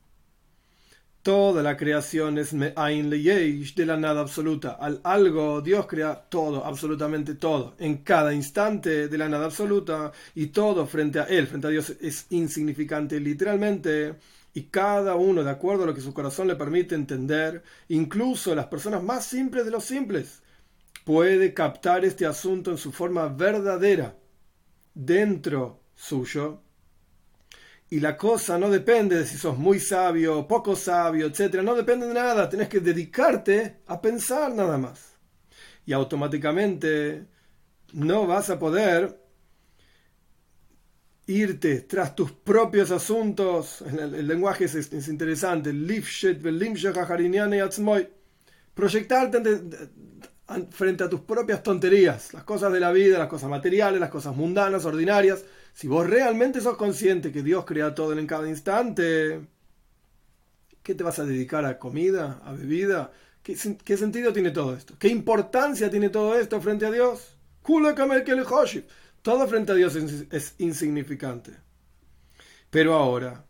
Toda 1.27 1.61
la 1.61 1.75
creación 1.75 2.37
es 2.37 2.53
Me'ain 2.53 3.09
Leyesh, 3.09 3.75
de 3.75 3.85
la 3.85 3.97
nada 3.97 4.21
absoluta. 4.21 4.77
Al 4.79 5.01
algo, 5.03 5.59
Dios 5.59 5.85
crea 5.85 6.15
todo, 6.15 6.63
absolutamente 6.63 7.35
todo, 7.35 7.75
en 7.79 7.97
cada 7.97 8.33
instante 8.33 9.09
de 9.09 9.17
la 9.17 9.27
nada 9.27 9.47
absoluta, 9.47 10.13
y 10.35 10.47
todo 10.47 10.87
frente 10.87 11.19
a 11.19 11.23
Él, 11.23 11.45
frente 11.47 11.67
a 11.67 11.69
Dios, 11.69 11.89
es 11.99 12.27
insignificante 12.29 13.19
literalmente. 13.19 14.15
Y 14.53 14.67
cada 14.67 15.15
uno, 15.15 15.43
de 15.43 15.49
acuerdo 15.49 15.83
a 15.83 15.87
lo 15.87 15.93
que 15.93 15.99
su 15.99 16.13
corazón 16.13 16.47
le 16.47 16.55
permite 16.55 16.95
entender, 16.95 17.61
incluso 17.89 18.55
las 18.55 18.67
personas 18.67 19.03
más 19.03 19.25
simples 19.25 19.65
de 19.65 19.71
los 19.71 19.83
simples, 19.83 20.41
puede 21.03 21.53
captar 21.53 22.05
este 22.05 22.25
asunto 22.25 22.71
en 22.71 22.77
su 22.77 22.93
forma 22.93 23.27
verdadera, 23.27 24.15
dentro 24.93 25.81
suyo, 25.93 26.61
y 27.89 27.99
la 28.01 28.17
cosa 28.17 28.57
no 28.57 28.69
depende 28.69 29.17
de 29.17 29.25
si 29.25 29.37
sos 29.37 29.57
muy 29.57 29.79
sabio, 29.79 30.45
poco 30.45 30.75
sabio, 30.75 31.27
etc. 31.27 31.61
No 31.63 31.73
depende 31.73 32.07
de 32.07 32.13
nada. 32.13 32.49
Tienes 32.49 32.67
que 32.67 32.81
dedicarte 32.81 33.77
a 33.87 34.01
pensar 34.01 34.53
nada 34.53 34.77
más. 34.77 35.15
Y 35.85 35.93
automáticamente 35.93 37.27
no 37.93 38.27
vas 38.27 38.49
a 38.49 38.59
poder 38.59 39.17
irte 41.27 41.81
tras 41.81 42.13
tus 42.13 42.33
propios 42.33 42.91
asuntos. 42.91 43.81
El, 43.83 44.27
lenguaje 44.27 44.65
es, 44.65 44.75
es 44.75 45.07
interesante. 45.07 45.71
Proyectarte 48.73 49.41
frente 50.71 51.03
a 51.03 51.09
tus 51.09 51.21
propias 51.21 51.63
tonterías, 51.63 52.33
las 52.33 52.43
cosas 52.43 52.71
de 52.71 52.79
la 52.81 52.91
vida, 52.91 53.17
las 53.17 53.27
cosas 53.27 53.49
materiales, 53.49 53.99
las 53.99 54.09
cosas 54.09 54.35
mundanas, 54.35 54.85
ordinarias 54.85 55.43
si 55.77 55.87
vos 55.87 56.09
realmente 56.09 56.59
sos 56.59 56.75
consciente 56.75 57.31
que 57.31 57.43
Dios 57.43 57.63
crea 57.63 57.93
todo 57.93 58.17
en 58.17 58.25
cada 58.25 58.49
instante, 58.49 59.41
¿qué 60.81 60.95
te 60.95 61.03
vas 61.03 61.19
a 61.19 61.23
dedicar 61.23 61.65
a 61.65 61.77
comida, 61.77 62.41
a 62.43 62.53
bebida? 62.53 63.11
¿Qué, 63.43 63.55
sentido 63.55 64.33
tiene 64.33 64.49
todo 64.49 64.75
esto? 64.75 64.95
¿Qué 64.97 65.07
importancia 65.07 65.91
tiene 65.91 66.09
todo 66.09 66.35
esto 66.35 66.59
frente 66.61 66.87
a 66.87 66.89
Dios? 66.89 67.37
Todo 69.21 69.47
frente 69.47 69.71
a 69.71 69.75
Dios 69.75 69.95
es 69.95 70.55
insignificante. 70.57 71.51
Pero 72.71 72.95
ahora, 72.95 73.45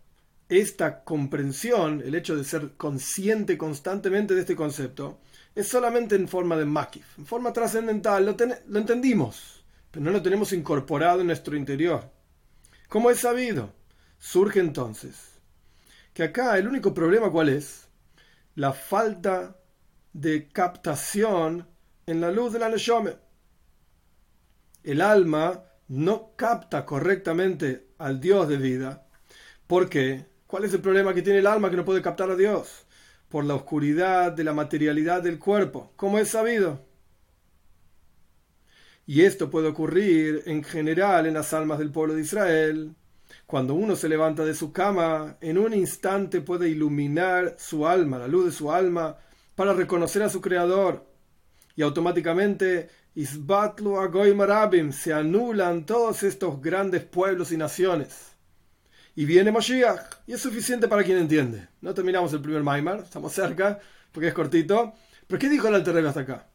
esta 0.50 1.06
comprensión, 1.06 2.04
el 2.06 2.14
hecho 2.14 2.36
de 2.36 2.44
ser 2.44 2.74
consciente 2.76 3.58
constantemente 3.58 4.36
de 4.36 4.42
este 4.42 4.58
concepto, 4.58 5.20
es 5.56 5.70
solamente 5.70 6.18
en 6.18 6.28
forma 6.28 6.58
de 6.58 6.66
makif, 6.66 7.06
en 7.18 7.26
forma 7.26 7.54
trascendental, 7.54 8.26
lo, 8.26 8.36
lo 8.68 8.80
entendimos, 8.80 9.64
pero 9.90 10.04
no 10.04 10.12
lo 10.12 10.22
tenemos 10.22 10.52
incorporado 10.52 11.22
en 11.22 11.28
nuestro 11.28 11.56
interior. 11.56 12.17
Como 12.88 13.12
es 13.12 13.20
sabido, 13.20 13.74
surge 14.18 14.62
entonces 14.62 15.42
que 16.14 16.24
acá 16.24 16.58
el 16.58 16.68
único 16.68 16.94
problema 16.94 17.30
cuál 17.30 17.50
es? 17.50 17.90
La 18.56 18.72
falta 18.72 19.58
de 20.14 20.48
captación 20.48 21.68
en 22.06 22.22
la 22.22 22.32
luz 22.32 22.54
de 22.54 22.60
la 22.60 22.70
Neshome. 22.70 23.18
El 24.84 25.02
alma 25.02 25.66
no 25.90 26.32
capta 26.38 26.86
correctamente 26.86 27.90
al 27.98 28.22
Dios 28.22 28.48
de 28.48 28.58
vida. 28.58 29.06
¿Por 29.68 29.90
qué? 29.90 30.26
¿Cuál 30.48 30.64
es 30.64 30.74
el 30.74 30.80
problema 30.80 31.14
que 31.14 31.22
tiene 31.22 31.40
el 31.40 31.48
alma 31.48 31.70
que 31.70 31.76
no 31.76 31.86
puede 31.86 32.02
captar 32.02 32.32
a 32.32 32.36
Dios? 32.36 32.86
Por 33.28 33.44
la 33.44 33.56
oscuridad 33.56 34.32
de 34.32 34.46
la 34.46 34.54
materialidad 34.54 35.22
del 35.22 35.40
cuerpo, 35.40 35.92
como 35.98 36.20
es 36.20 36.30
sabido. 36.30 36.87
Y 39.10 39.22
esto 39.22 39.50
puede 39.50 39.70
ocurrir 39.70 40.44
en 40.48 40.66
general 40.66 41.26
en 41.26 41.36
las 41.36 41.54
almas 41.54 41.80
del 41.80 41.92
pueblo 41.92 42.14
de 42.14 42.22
Israel. 42.22 42.94
Cuando 43.46 43.74
uno 43.74 43.96
se 43.96 44.10
levanta 44.10 44.44
de 44.44 44.54
su 44.54 44.74
cama, 44.74 45.38
en 45.40 45.58
un 45.58 45.74
instante 45.74 46.42
puede 46.42 46.68
iluminar 46.68 47.56
su 47.58 47.88
alma, 47.88 48.20
la 48.20 48.28
luz 48.28 48.46
de 48.46 48.52
su 48.52 48.70
alma, 48.70 49.16
para 49.56 49.72
reconocer 49.72 50.24
a 50.24 50.30
su 50.30 50.42
creador. 50.42 51.08
Y 51.78 51.84
automáticamente 51.84 52.90
Isbatlu 53.16 53.98
Agoy 53.98 54.36
Marabim 54.36 54.92
se 54.92 55.14
anulan 55.14 55.86
todos 55.86 56.24
estos 56.24 56.62
grandes 56.62 57.06
pueblos 57.06 57.54
y 57.54 57.58
naciones. 57.58 58.34
Y 59.16 59.24
viene 59.24 59.54
Moshiach, 59.54 60.18
y 60.28 60.34
es 60.34 60.42
suficiente 60.42 60.90
para 60.90 61.06
quien 61.06 61.18
entiende. 61.18 61.70
No 61.80 61.94
terminamos 61.94 62.34
el 62.34 62.42
primer 62.42 62.62
Maimar, 62.62 63.00
estamos 63.06 63.32
cerca, 63.32 63.80
porque 64.12 64.28
es 64.28 64.34
cortito. 64.34 64.94
Pero 65.28 65.40
¿qué 65.40 65.48
dijo 65.48 65.70
el 65.70 65.76
Alter 65.76 66.06
hasta 66.06 66.20
acá? 66.20 66.48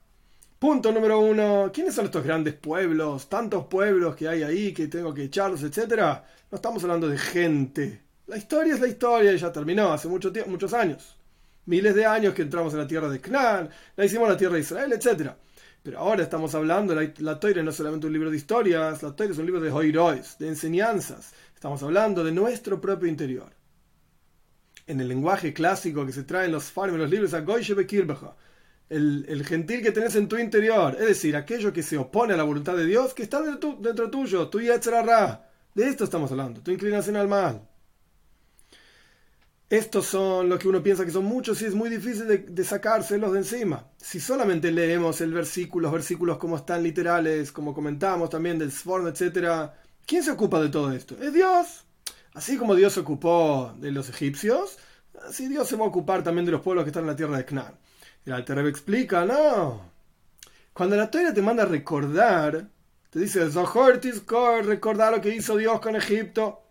Punto 0.62 0.92
número 0.92 1.19
uno, 1.19 1.73
¿quiénes 1.75 1.92
son 1.92 2.04
estos 2.04 2.23
grandes 2.23 2.54
pueblos? 2.54 3.28
Tantos 3.28 3.66
pueblos 3.66 4.14
que 4.14 4.28
hay 4.28 4.45
ahí 4.45 4.73
que 4.73 4.87
tengo 4.87 5.12
que 5.12 5.25
echarlos, 5.25 5.64
etcétera. 5.64 6.25
No 6.52 6.54
estamos 6.54 6.85
hablando 6.85 7.09
de 7.09 7.19
gente. 7.19 8.02
La 8.28 8.37
historia 8.37 8.75
es 8.75 8.81
la 8.81 8.87
historia 8.87 9.33
y 9.33 9.38
ya 9.38 9.50
terminó 9.50 9.92
hace 9.92 10.07
mucho 10.07 10.31
tiempo, 10.31 10.52
muchos 10.52 10.73
años. 10.73 11.19
Miles 11.66 11.97
de 11.97 12.07
años 12.07 12.33
que 12.33 12.42
entramos 12.42 12.73
en 12.75 12.78
la 12.78 12.87
tierra 12.87 13.11
de 13.11 13.21
Canaán, 13.21 13.71
la 13.97 14.04
hicimos 14.04 14.28
la 14.28 14.37
tierra 14.37 14.54
de 14.54 14.61
Israel, 14.61 14.92
etcétera. 14.92 15.37
Pero 15.83 15.99
ahora 15.99 16.23
estamos 16.23 16.54
hablando, 16.54 16.95
la, 16.95 17.12
la 17.19 17.40
no 17.61 17.71
es 17.71 17.76
solamente 17.76 18.07
un 18.07 18.12
libro 18.12 18.31
de 18.31 18.37
historias, 18.37 19.02
la 19.02 19.16
Toira 19.16 19.33
es 19.33 19.38
un 19.40 19.47
libro 19.47 19.61
de 19.61 19.73
hoirois, 19.73 20.38
de 20.38 20.47
enseñanzas. 20.47 21.33
Estamos 21.57 21.83
hablando 21.83 22.23
de 22.23 22.31
nuestro 22.31 22.81
propio 22.81 23.09
interior. 23.09 23.50
En 24.87 25.00
el 25.00 25.09
lenguaje 25.09 25.52
clásico 25.52 26.07
que 26.07 26.12
se 26.12 26.23
trae 26.23 26.47
en 26.47 26.52
los 26.52 26.71
farm, 26.71 26.95
en 26.95 27.00
los 27.00 27.11
libros, 27.11 27.35
el, 28.89 29.45
gentil 29.47 29.83
que 29.83 29.93
tenés 29.93 30.15
en 30.17 30.29
tu 30.29 30.37
interior, 30.37 30.97
es 30.99 31.07
decir, 31.07 31.37
aquello 31.37 31.73
que 31.73 31.83
se 31.83 31.97
opone 31.97 32.35
a 32.35 32.37
la 32.37 32.43
voluntad 32.43 32.77
de 32.77 32.87
Dios, 32.87 33.15
que 33.15 33.23
está 33.23 33.41
dentro, 33.41 33.79
dentro 33.81 34.11
tuyo, 34.11 34.49
tu 34.49 34.61
Yetzerara. 34.61 35.49
De 35.75 35.89
esto 35.89 36.05
estamos 36.05 36.31
hablando, 36.31 36.61
tu 36.61 36.71
inclinación 36.71 37.17
al 37.17 37.29
mal. 37.29 37.67
Estos 39.73 40.05
son 40.05 40.51
los 40.51 40.59
que 40.59 40.69
uno 40.69 40.83
piensa 40.83 41.03
que 41.03 41.11
son 41.11 41.25
muchos 41.25 41.62
y 41.62 41.65
es 41.65 41.75
muy 41.75 41.89
difícil 41.89 42.27
de, 42.27 42.62
sacárselos 42.65 43.33
de 43.33 43.39
encima. 43.39 43.87
Si 43.97 44.21
solamente 44.21 44.71
leemos 44.71 45.23
el 45.23 45.33
versículo, 45.33 45.85
los 45.85 45.93
versículos 45.93 46.37
como 46.37 46.59
están 46.59 46.83
literales, 46.83 47.51
como 47.53 47.73
comentamos 47.73 48.29
también 48.29 48.59
del 48.59 48.71
Sforn, 48.71 49.07
etc., 49.07 49.71
¿quién 50.05 50.23
se 50.23 50.31
ocupa 50.31 50.61
de 50.61 50.69
todo 50.69 50.93
esto? 50.93 51.17
Es 51.23 51.33
Dios. 51.33 51.87
Así 52.35 52.59
como 52.59 52.75
Dios 52.75 52.93
se 52.93 53.01
ocupó 53.01 53.75
de 53.79 53.93
los 53.93 54.11
egipcios, 54.11 54.77
así 55.27 55.49
Dios 55.49 55.69
se 55.69 55.77
va 55.77 55.87
a 55.87 55.89
ocupar 55.89 56.23
también 56.23 56.45
de 56.45 56.53
los 56.53 56.61
pueblos 56.61 56.85
que 56.85 56.91
están 56.91 57.05
en 57.05 57.09
la 57.09 57.17
tierra 57.17 57.39
de 57.39 57.47
Canaán. 57.47 57.75
El 58.25 58.33
Alter 58.35 58.59
explica, 58.67 59.25
no. 59.25 59.91
Cuando 60.73 60.97
la 60.97 61.11
Torah 61.11 61.35
te 61.35 61.43
manda 61.43 61.64
a 61.64 61.67
recordar, 61.67 62.69
te 63.11 63.19
dice, 63.19 63.49
recordar 64.62 65.12
lo 65.12 65.21
que 65.21 65.35
hizo 65.35 65.57
Dios 65.57 65.81
con 65.81 65.97
Egipto. 65.97 66.62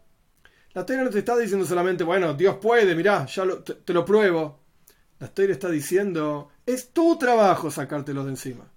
La 0.73 0.85
Torah 0.85 1.03
no 1.03 1.09
te 1.09 1.19
está 1.19 1.37
diciendo 1.37 1.65
solamente, 1.65 2.03
bueno, 2.05 2.33
Dios 2.33 2.55
puede, 2.55 2.95
mirá, 2.95 3.25
ya 3.25 3.43
te, 3.63 3.93
lo 3.93 4.05
pruebo. 4.05 4.59
La 5.19 5.27
Torah 5.27 5.51
está 5.51 5.69
diciendo, 5.69 6.49
es 6.65 6.93
tu 6.93 7.17
trabajo 7.17 7.69
sacártelo 7.69 8.23
de 8.23 8.31
encima. 8.31 8.71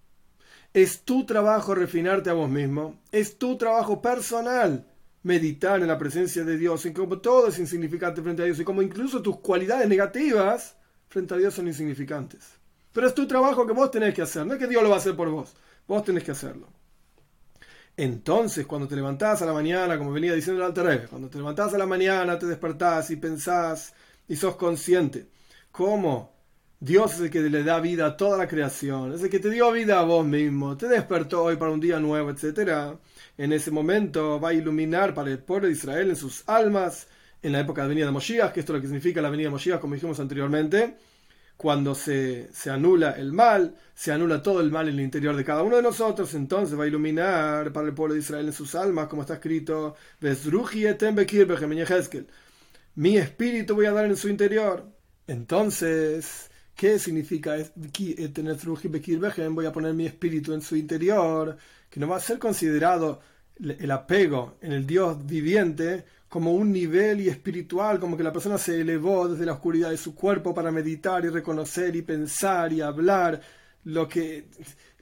Es 0.73 1.02
tu 1.02 1.25
trabajo 1.25 1.76
refinarte 1.76 2.31
a 2.31 2.35
vos 2.35 2.50
mismo. 2.50 3.00
Es 3.12 3.38
tu 3.38 3.57
trabajo 3.57 4.02
personal 4.02 4.85
meditar 5.23 5.81
en 5.81 5.88
la 5.88 5.97
presencia 5.97 6.45
de 6.45 6.59
Dios 6.59 6.85
y 6.85 6.93
como 6.93 7.19
todo 7.19 7.49
es 7.49 7.59
insignificante 7.59 8.21
frente 8.21 8.43
a 8.43 8.45
Dios 8.45 8.59
y 8.61 8.64
como 8.64 8.83
incluso 8.83 9.23
tus 9.23 9.38
cualidades 9.38 9.88
negativas 9.88 10.76
frente 11.09 11.33
a 11.33 11.37
Dios 11.38 11.54
son 11.54 11.69
insignificantes. 11.69 12.63
Pero 12.95 13.09
es 13.09 13.15
tu 13.15 13.27
trabajo 13.27 13.67
que 13.67 13.73
vos 13.73 13.91
tenés 13.91 14.15
que 14.15 14.23
hacer, 14.23 14.47
no 14.47 14.55
es 14.55 14.59
que 14.61 14.69
Dios 14.69 14.83
lo 14.83 14.89
va 14.89 14.95
a 14.95 14.99
hacer 14.99 15.17
por 15.17 15.29
vos, 15.29 15.53
vos 15.89 16.05
tenés 16.05 16.23
que 16.23 16.31
hacerlo. 16.31 16.69
Entonces, 17.97 18.67
cuando 18.67 18.87
te 18.87 18.95
levantás 18.95 19.43
a 19.43 19.47
la 19.47 19.53
mañana, 19.53 19.99
como 19.99 20.13
venía 20.13 20.33
diciendo 20.33 20.63
el 20.63 20.69
Alter 20.69 21.09
cuando 21.09 21.29
te 21.29 21.39
levantás 21.39 21.75
a 21.75 21.79
la 21.79 21.87
mañana, 21.87 22.39
te 22.39 22.47
despertás 22.47 23.11
y 23.11 23.17
pensás 23.17 23.95
y 24.29 24.37
sos 24.37 24.55
consciente 24.55 25.27
cómo 25.73 26.35
Dios 26.79 27.15
es 27.15 27.21
el 27.23 27.31
que 27.31 27.41
le 27.41 27.65
da 27.65 27.81
vida 27.81 28.07
a 28.07 28.17
toda 28.17 28.39
la 28.39 28.47
creación, 28.47 29.13
es 29.13 29.23
el 29.23 29.31
que 29.31 29.41
te 29.41 29.51
dio 29.51 29.73
vida 29.73 29.99
a 29.99 30.05
vos 30.05 30.25
mismo, 30.25 30.77
te 30.77 30.87
despertó 30.87 31.43
hoy 31.43 31.57
para 31.57 31.73
un 31.73 31.81
día 31.81 31.99
nuevo, 31.99 32.31
etc. 32.31 32.97
En 33.37 33.53
ese 33.53 33.73
momento 33.73 34.39
va 34.39 34.51
a 34.51 34.55
iluminar 34.55 35.15
para 35.15 35.31
el 35.31 35.41
pueblo 35.41 35.67
de 35.67 35.73
Israel 35.73 36.11
en 36.11 36.17
sus 36.17 36.49
almas, 36.49 37.09
en 37.43 37.51
la 37.51 37.61
época 37.61 37.83
de 37.83 37.89
venida 37.89 38.07
de 38.07 38.13
Moshiach, 38.13 38.53
que 38.53 38.61
esto 38.61 38.73
es 38.73 38.77
lo 38.77 38.81
que 38.83 38.87
significa 38.87 39.21
la 39.21 39.31
venida 39.31 39.49
de 39.49 39.53
Moshiach, 39.53 39.81
como 39.81 39.95
dijimos 39.95 40.21
anteriormente, 40.21 40.97
cuando 41.56 41.94
se, 41.94 42.50
anula 42.70 43.12
el 43.12 43.32
mal, 43.32 43.76
se 43.94 44.12
anula 44.12 44.42
todo 44.42 44.61
el 44.61 44.70
mal 44.70 44.88
en 44.88 44.94
el 44.94 45.04
interior 45.04 45.37
de 45.37 45.44
cada 45.44 45.62
uno 45.62 45.76
de 45.76 45.82
nosotros, 45.82 46.34
entonces 46.34 46.78
va 46.78 46.84
a 46.84 46.88
iluminar 46.88 47.73
para 47.73 47.87
el 47.87 47.94
pueblo 47.94 48.14
de 48.14 48.20
Israel 48.20 48.46
en 48.46 48.52
sus 48.52 48.75
almas, 48.75 49.08
como 49.08 49.23
está 49.23 49.34
escrito, 49.34 49.94
mi 52.96 53.16
espíritu 53.16 53.75
voy 53.75 53.87
a 53.87 53.92
dar 53.92 54.04
en 54.06 54.16
su 54.16 54.28
interior. 54.28 54.84
Entonces, 55.26 56.50
¿qué 56.75 56.99
significa 56.99 57.56
Voy 59.50 59.66
a 59.66 59.73
poner 59.73 59.94
mi 59.94 60.06
espíritu 60.06 60.52
en 60.52 60.61
su 60.62 60.76
interior, 60.76 61.56
que 61.90 62.00
no 62.00 62.08
va 62.08 62.16
a 62.16 62.20
ser 62.20 62.38
considerado 62.38 63.20
el 63.56 63.90
apego 63.90 64.58
en 64.61 64.73
el 64.73 64.87
Dios 64.87 65.25
viviente 65.25 66.04
como 66.35 66.53
un 66.53 66.73
nivel 66.73 67.21
y 67.21 67.29
espiritual, 67.29 68.00
como 68.00 68.17
que 68.17 68.25
la 68.25 68.33
persona 68.33 68.59
se 68.59 68.81
elevó 68.81 69.29
desde 69.29 69.47
la 69.47 69.53
oscuridad 69.53 69.91
de 69.91 69.97
su 69.97 70.17
cuerpo 70.17 70.53
para 70.53 70.73
meditar 70.73 71.25
y 71.25 71.29
reconocer 71.29 71.95
y 71.95 72.03
pensar 72.03 72.73
y 72.73 72.81
hablar 72.81 73.41
lo 73.85 74.09
que 74.09 74.49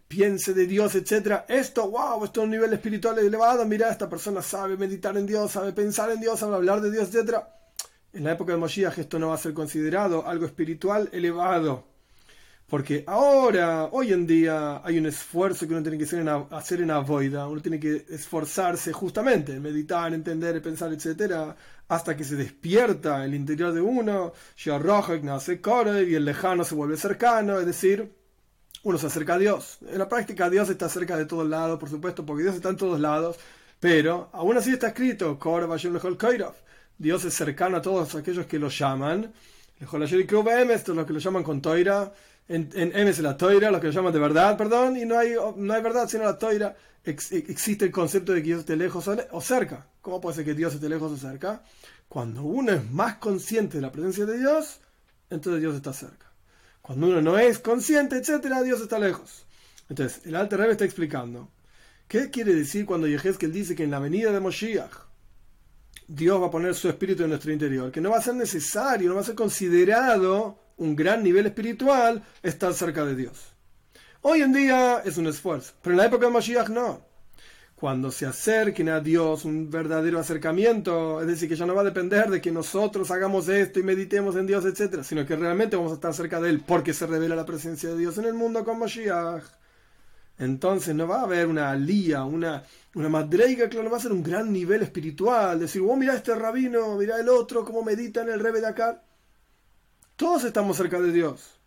piense 0.07 0.53
de 0.53 0.67
Dios, 0.67 0.95
etc. 0.95 1.45
Esto, 1.49 1.91
wow, 1.91 2.23
esto 2.23 2.43
es 2.43 2.45
un 2.45 2.51
nivel 2.51 2.75
espiritual 2.75 3.19
elevado, 3.19 3.65
mira, 3.65 3.89
esta 3.89 4.11
persona 4.11 4.43
sabe 4.43 4.77
meditar 4.77 5.17
en 5.17 5.25
Dios, 5.25 5.53
sabe 5.53 5.73
pensar 5.73 6.11
en 6.11 6.21
Dios, 6.21 6.39
sabe 6.39 6.55
hablar 6.55 6.83
de 6.83 6.91
Dios, 6.91 7.09
etc. 7.15 7.39
En 8.13 8.25
la 8.25 8.33
época 8.33 8.53
de 8.53 8.59
Moshiach 8.59 8.99
esto 8.99 9.19
no 9.19 9.29
va 9.29 9.37
a 9.37 9.39
ser 9.39 9.55
considerado 9.55 10.29
algo 10.29 10.45
espiritual 10.45 11.09
elevado. 11.13 11.92
Porque 12.73 13.05
ahora, 13.07 13.91
hoy 13.93 14.15
en 14.15 14.27
día, 14.27 14.81
hay 14.83 14.97
un 14.97 15.05
esfuerzo 15.05 15.69
que 15.69 15.75
uno 15.75 15.83
tiene 15.83 15.99
que 15.99 16.05
hacer 16.05 16.21
en, 16.21 16.29
hacer 16.29 16.81
en 16.81 16.91
uno 16.91 17.61
tiene 17.61 17.79
que 17.79 18.07
esforzarse 18.09 18.95
justamente 18.95 19.53
en 19.53 19.61
meditar, 19.61 20.15
entender, 20.15 20.63
pensar, 20.63 20.91
etc., 20.91 21.55
hasta 21.89 22.17
que 22.17 22.25
se 22.25 22.35
despierta 22.35 23.27
el 23.27 23.35
interior 23.35 23.75
de 23.75 23.83
uno, 23.83 24.33
y 24.65 26.15
el 26.15 26.25
lejano 26.25 26.65
se 26.65 26.75
vuelve 26.75 26.97
cercano, 26.97 27.61
es 27.61 27.67
decir, 27.67 28.11
uno 28.85 28.97
se 28.97 29.09
acerca 29.09 29.35
a 29.35 29.39
Dios. 29.39 29.77
En 29.87 29.99
la 29.99 30.09
práctica, 30.09 30.49
Dios 30.49 30.71
está 30.71 30.89
cerca 30.89 31.19
de 31.19 31.27
todos 31.27 31.47
lados, 31.47 31.79
por 31.79 31.91
supuesto, 31.91 32.25
porque 32.25 32.45
Dios 32.45 32.55
está 32.55 32.71
en 32.71 32.79
todos 32.79 32.99
lados, 32.99 33.37
pero 33.81 34.31
aún 34.33 34.57
así 34.57 34.71
está 34.71 34.87
escrito, 34.87 35.39
Dios 36.97 37.25
es 37.27 37.35
cercano 37.35 37.77
a 37.77 37.83
todos 37.83 38.15
aquellos 38.15 38.47
que 38.47 38.59
lo 38.59 38.71
llaman. 38.71 39.31
Esto 39.79 39.99
es 40.07 40.97
lo 40.97 41.05
que 41.05 41.13
lo 41.13 41.19
llaman 41.19 41.43
con 41.43 41.61
Toira 41.61 42.13
en, 42.49 42.71
en 42.75 42.97
M 42.97 43.11
es 43.11 43.19
la 43.21 43.37
toira, 43.37 43.71
lo 43.71 43.81
que 43.81 43.87
lo 43.87 43.93
llaman 43.93 44.13
de 44.13 44.19
verdad, 44.19 44.57
perdón, 44.57 44.97
y 44.97 45.05
no 45.05 45.19
hay, 45.19 45.35
no 45.57 45.73
hay 45.73 45.83
verdad 45.83 46.09
sino 46.09 46.25
la 46.25 46.39
toira. 46.39 46.77
existe 47.05 47.85
el 47.85 47.91
concepto 47.91 48.33
de 48.33 48.41
que 48.41 48.49
Dios 48.49 48.61
esté 48.61 48.77
lejos 48.77 49.09
o 49.09 49.41
cerca. 49.41 49.87
¿Cómo 50.01 50.21
puede 50.21 50.37
ser 50.37 50.45
que 50.45 50.55
Dios 50.55 50.75
esté 50.75 50.89
lejos 50.89 51.13
o 51.13 51.17
cerca? 51.17 51.63
Cuando 52.09 52.43
uno 52.43 52.73
es 52.73 52.91
más 52.91 53.17
consciente 53.17 53.79
de 53.79 53.83
la 53.83 53.93
presencia 53.93 54.27
de 54.27 54.39
Dios, 54.39 54.81
entonces 55.31 55.61
Dios 55.61 55.75
está 55.75 55.93
cerca. 55.93 56.31
Cuando 56.83 57.07
uno 57.07 57.23
no 57.23 57.39
es 57.39 57.59
consciente, 57.61 58.17
etcétera, 58.17 58.63
Dios 58.63 58.81
está 58.81 58.99
lejos. 58.99 59.47
Entonces, 59.89 60.27
el 60.27 60.37
Alter 60.37 60.59
Rebbe 60.59 60.73
está 60.73 60.85
explicando. 60.85 61.51
¿Qué 62.09 62.29
quiere 62.31 62.55
decir 62.55 62.85
cuando 62.85 63.07
Yehezkel 63.07 63.53
dice 63.53 63.75
que 63.75 63.85
en 63.85 63.91
la 63.91 63.99
venida 63.99 64.33
de 64.33 64.41
Moshiach 64.41 64.93
Dios 66.09 66.43
va 66.43 66.49
a 66.49 66.51
poner 66.51 66.75
su 66.75 66.89
espíritu 66.89 67.23
en 67.23 67.31
nuestro 67.31 67.53
interior? 67.53 67.91
Que 67.91 68.01
no 68.01 68.11
va 68.11 68.19
a 68.19 68.23
ser 68.23 68.35
necesario, 68.35 69.09
no 69.09 69.15
va 69.15 69.23
a 69.23 69.25
ser 69.25 69.35
considerado 69.35 70.62
un 70.83 70.97
gran 70.97 71.23
nivel 71.23 71.47
espiritual 71.47 72.23
estar 72.43 72.75
cerca 72.75 73.05
de 73.05 73.15
Dios. 73.15 73.55
Hoy 74.21 74.43
en 74.43 74.53
día 74.53 75.03
es 75.05 75.17
un 75.17 75.27
esfuerzo, 75.27 75.73
pero 75.81 75.95
en 75.95 75.99
la 75.99 76.07
época 76.07 76.27
de 76.27 76.33
Mashiach 76.33 76.69
no. 76.69 77.01
Cuando 77.75 78.13
se 78.13 78.27
acerquen 78.27 78.89
a 78.89 79.01
Dios, 79.01 79.45
un 79.45 79.71
verdadero 79.71 80.21
acercamiento, 80.21 81.21
es 81.21 81.27
decir, 81.27 81.49
que 81.49 81.57
ya 81.57 81.67
no 81.67 81.75
va 81.75 81.81
a 81.81 81.85
depender 81.85 82.31
de 82.31 82.41
que 82.41 82.53
nosotros 82.53 83.11
hagamos 83.11 83.49
esto 83.49 83.81
y 83.81 83.83
meditemos 83.83 84.37
en 84.37 84.47
Dios, 84.47 84.65
etc., 84.65 85.03
sino 85.03 85.27
que 85.27 85.35
realmente 85.35 85.77
vamos 85.77 85.91
a 85.91 85.97
estar 85.97 86.15
cerca 86.15 86.41
de 86.41 86.51
Él 86.51 86.63
porque 86.65 86.95
se 86.95 87.07
revela 87.07 87.35
la 87.35 87.47
presencia 87.47 87.89
de 87.89 87.99
Dios 87.99 88.19
en 88.19 88.27
el 88.27 88.35
mundo 88.35 88.65
con 88.65 88.79
Mashiach. 88.79 89.45
Entonces 90.39 90.95
no 90.95 91.07
va 91.07 91.21
a 91.21 91.25
haber 91.25 91.47
una 91.47 91.71
alía, 91.71 92.25
una, 92.25 92.63
una 92.95 93.09
madreiga, 93.09 93.69
claro, 93.69 93.91
va 93.91 93.97
a 93.97 94.01
ser 94.01 94.13
un 94.13 94.23
gran 94.23 94.53
nivel 94.53 94.83
espiritual, 94.83 95.59
decir, 95.59 95.83
oh, 95.85 95.97
mira 95.97 96.15
este 96.15 96.35
rabino, 96.35 96.97
mira 96.97 97.19
el 97.19 97.29
otro, 97.29 97.65
cómo 97.65 97.83
medita 97.83 98.23
en 98.23 98.31
el 98.31 98.41
rebe 98.41 98.61
de 98.61 98.69
acá. 98.69 99.03
Todos 100.17 100.45
estamos 100.45 100.77
cerca 100.77 101.01
de 101.01 101.13
Dios. 101.13 101.59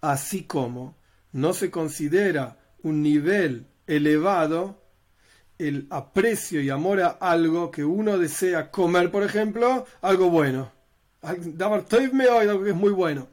Así 0.00 0.44
como 0.44 0.96
no 1.32 1.54
se 1.54 1.70
considera 1.70 2.58
un 2.82 3.02
nivel 3.02 3.66
elevado 3.86 4.82
el 5.58 5.86
aprecio 5.90 6.60
y 6.60 6.70
amor 6.70 7.00
a 7.00 7.08
algo 7.08 7.70
que 7.70 7.84
uno 7.84 8.18
desea 8.18 8.70
comer, 8.70 9.10
por 9.10 9.22
ejemplo, 9.22 9.86
algo 10.00 10.28
bueno. 10.30 10.72
Algo 11.22 12.64
que 12.64 12.70
es 12.70 12.74
muy 12.74 12.90
bueno. 12.90 13.28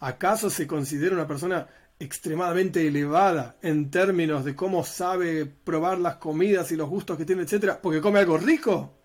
¿Acaso 0.00 0.50
se 0.50 0.66
considera 0.66 1.14
una 1.14 1.26
persona 1.26 1.66
extremadamente 1.98 2.86
elevada 2.86 3.56
en 3.62 3.90
términos 3.90 4.44
de 4.44 4.54
cómo 4.54 4.84
sabe 4.84 5.46
probar 5.46 5.98
las 5.98 6.16
comidas 6.16 6.70
y 6.72 6.76
los 6.76 6.88
gustos 6.88 7.16
que 7.18 7.24
tiene, 7.24 7.42
etcétera, 7.42 7.80
porque 7.80 8.00
come 8.00 8.20
algo 8.20 8.38
rico? 8.38 8.96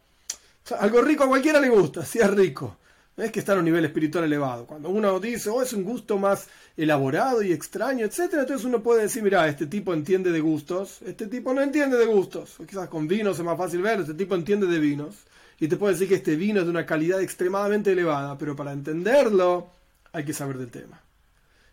algo 0.80 1.02
rico 1.02 1.26
a 1.26 1.28
cualquiera 1.28 1.60
le 1.60 1.70
gusta, 1.70 2.04
si 2.04 2.20
es 2.20 2.30
rico. 2.32 2.78
Es 3.18 3.32
que 3.32 3.40
está 3.40 3.54
a 3.54 3.60
un 3.60 3.66
nivel 3.66 3.86
espiritual 3.86 4.26
elevado. 4.26 4.66
Cuando 4.66 4.90
uno 4.90 5.20
dice, 5.20 5.50
oh, 5.50 5.62
es 5.62 5.72
un 5.74 5.84
gusto 5.84 6.18
más 6.18 6.48
elaborado 6.76 7.42
y 7.42 7.54
extraño, 7.54 8.06
etcétera, 8.06 8.42
entonces 8.42 8.66
uno 8.66 8.84
puede 8.84 9.04
decir, 9.04 9.24
mira, 9.24 9.48
este 9.48 9.68
tipo 9.68 9.94
entiende 9.94 10.32
de 10.32 10.42
gustos, 10.42 11.02
este 11.06 11.28
tipo 11.28 11.54
no 11.54 11.62
entiende 11.62 11.98
de 11.98 12.06
gustos. 12.06 12.58
quizás 12.68 12.90
con 12.90 13.08
vinos 13.08 13.40
es 13.40 13.46
más 13.46 13.58
fácil 13.58 13.82
ver, 13.82 14.02
este 14.02 14.14
tipo 14.14 14.36
entiende 14.36 14.68
de 14.68 14.80
vinos. 14.80 15.16
Y 15.58 15.70
te 15.70 15.78
puede 15.78 15.94
decir 15.94 16.10
que 16.10 16.16
este 16.16 16.36
vino 16.36 16.60
es 16.60 16.66
de 16.66 16.72
una 16.72 16.86
calidad 16.86 17.22
extremadamente 17.22 17.94
elevada, 17.94 18.38
pero 18.38 18.56
para 18.56 18.74
entenderlo 18.74 19.70
hay 20.12 20.26
que 20.26 20.34
saber 20.34 20.58
del 20.58 20.70
tema. 20.70 21.02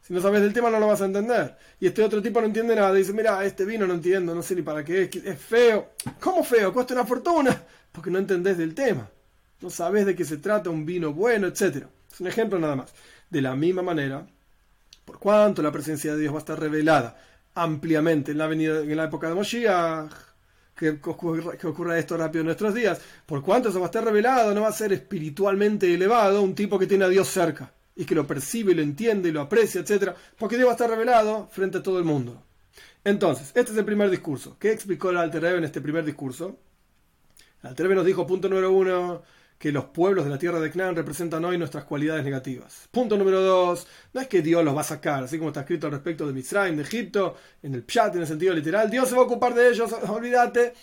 Si 0.02 0.12
no 0.12 0.20
sabes 0.20 0.42
del 0.42 0.52
tema 0.52 0.70
no 0.70 0.78
lo 0.78 0.86
vas 0.86 1.00
a 1.00 1.06
entender. 1.06 1.56
Y 1.80 1.86
este 1.86 2.02
otro 2.02 2.22
tipo 2.22 2.40
no 2.40 2.46
entiende 2.46 2.74
nada. 2.74 2.92
Dice, 2.92 3.12
mira, 3.12 3.44
este 3.44 3.64
vino 3.64 3.86
no 3.86 3.94
entiendo, 3.94 4.34
no 4.34 4.42
sé 4.42 4.54
ni 4.54 4.62
para 4.62 4.84
qué 4.84 5.02
es, 5.02 5.16
es 5.16 5.38
feo. 5.38 5.90
¿Cómo 6.20 6.42
feo? 6.42 6.72
Cuesta 6.72 6.94
una 6.94 7.06
fortuna. 7.06 7.62
Porque 7.92 8.10
no 8.10 8.18
entendés 8.18 8.58
del 8.58 8.74
tema. 8.74 9.08
No 9.62 9.70
sabes 9.70 10.04
de 10.04 10.14
qué 10.14 10.24
se 10.24 10.38
trata 10.38 10.70
un 10.70 10.84
vino 10.84 11.12
bueno, 11.12 11.46
etc. 11.46 11.86
Es 12.12 12.20
un 12.20 12.26
ejemplo 12.26 12.58
nada 12.58 12.76
más. 12.76 12.92
De 13.30 13.40
la 13.40 13.54
misma 13.54 13.82
manera, 13.82 14.26
por 15.04 15.18
cuanto 15.18 15.62
la 15.62 15.72
presencia 15.72 16.12
de 16.12 16.20
Dios 16.20 16.32
va 16.32 16.38
a 16.38 16.40
estar 16.40 16.60
revelada 16.60 17.16
ampliamente 17.54 18.32
en 18.32 18.38
la, 18.38 18.46
en 18.46 18.96
la 18.96 19.04
época 19.04 19.28
de 19.28 19.34
Moshiach, 19.34 20.12
que 20.74 20.98
ocurra, 21.04 21.98
esto 21.98 22.16
rápido 22.16 22.40
en 22.40 22.46
nuestros 22.46 22.74
días, 22.74 23.00
por 23.24 23.42
cuanto 23.42 23.68
eso 23.68 23.78
va 23.78 23.86
a 23.86 23.88
estar 23.88 24.04
revelado, 24.04 24.52
no 24.52 24.62
va 24.62 24.68
a 24.68 24.72
ser 24.72 24.92
espiritualmente 24.92 25.92
elevado 25.92 26.42
un 26.42 26.54
tipo 26.54 26.78
que 26.78 26.86
tiene 26.86 27.04
a 27.04 27.08
Dios 27.08 27.28
cerca 27.28 27.72
y 27.94 28.04
que 28.04 28.14
lo 28.14 28.26
percibe, 28.26 28.74
lo 28.74 28.82
entiende, 28.82 29.32
lo 29.32 29.42
aprecia, 29.42 29.80
etc. 29.80 30.12
Porque 30.36 30.56
Dios 30.56 30.66
va 30.66 30.72
a 30.72 30.74
estar 30.74 30.90
revelado 30.90 31.48
frente 31.52 31.78
a 31.78 31.82
todo 31.82 31.98
el 31.98 32.04
mundo. 32.04 32.42
Entonces, 33.04 33.52
este 33.54 33.72
es 33.72 33.78
el 33.78 33.84
primer 33.84 34.10
discurso. 34.10 34.56
¿Qué 34.58 34.72
explicó 34.72 35.10
el 35.10 35.18
Alter 35.18 35.44
en 35.44 35.64
este 35.64 35.80
primer 35.80 36.04
discurso? 36.04 36.56
El 37.62 37.70
Alter 37.70 37.90
nos 37.90 38.06
dijo, 38.06 38.26
punto 38.26 38.48
número 38.48 38.72
uno, 38.72 39.22
que 39.62 39.70
los 39.70 39.84
pueblos 39.84 40.24
de 40.24 40.30
la 40.32 40.38
tierra 40.38 40.58
de 40.58 40.72
Canaán 40.72 40.96
representan 40.96 41.44
hoy 41.44 41.56
nuestras 41.56 41.84
cualidades 41.84 42.24
negativas. 42.24 42.88
Punto 42.90 43.16
número 43.16 43.40
dos, 43.40 43.86
no 44.12 44.20
es 44.20 44.26
que 44.26 44.42
Dios 44.42 44.64
los 44.64 44.74
va 44.74 44.80
a 44.80 44.82
sacar, 44.82 45.22
así 45.22 45.38
como 45.38 45.50
está 45.50 45.60
escrito 45.60 45.86
al 45.86 45.92
respecto 45.92 46.26
de 46.26 46.32
Mitzrayim, 46.32 46.74
de 46.74 46.82
Egipto, 46.82 47.36
en 47.62 47.72
el 47.74 47.84
Pshat, 47.84 48.16
en 48.16 48.22
el 48.22 48.26
sentido 48.26 48.54
literal, 48.54 48.90
Dios 48.90 49.08
se 49.08 49.14
va 49.14 49.20
a 49.20 49.24
ocupar 49.24 49.54
de 49.54 49.68
ellos, 49.68 49.92
olvídate. 50.08 50.74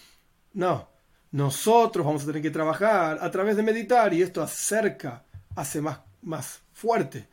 No, 0.54 0.88
nosotros 1.32 2.06
vamos 2.06 2.24
a 2.24 2.28
tener 2.28 2.42
que 2.42 2.52
trabajar 2.52 3.20
a 3.20 3.30
través 3.30 3.58
de 3.58 3.64
meditar 3.64 4.14
y 4.14 4.22
esto 4.22 4.42
acerca, 4.42 5.26
hace 5.58 5.82
más, 5.82 6.00
más 6.22 6.62
fuerte 6.72 7.28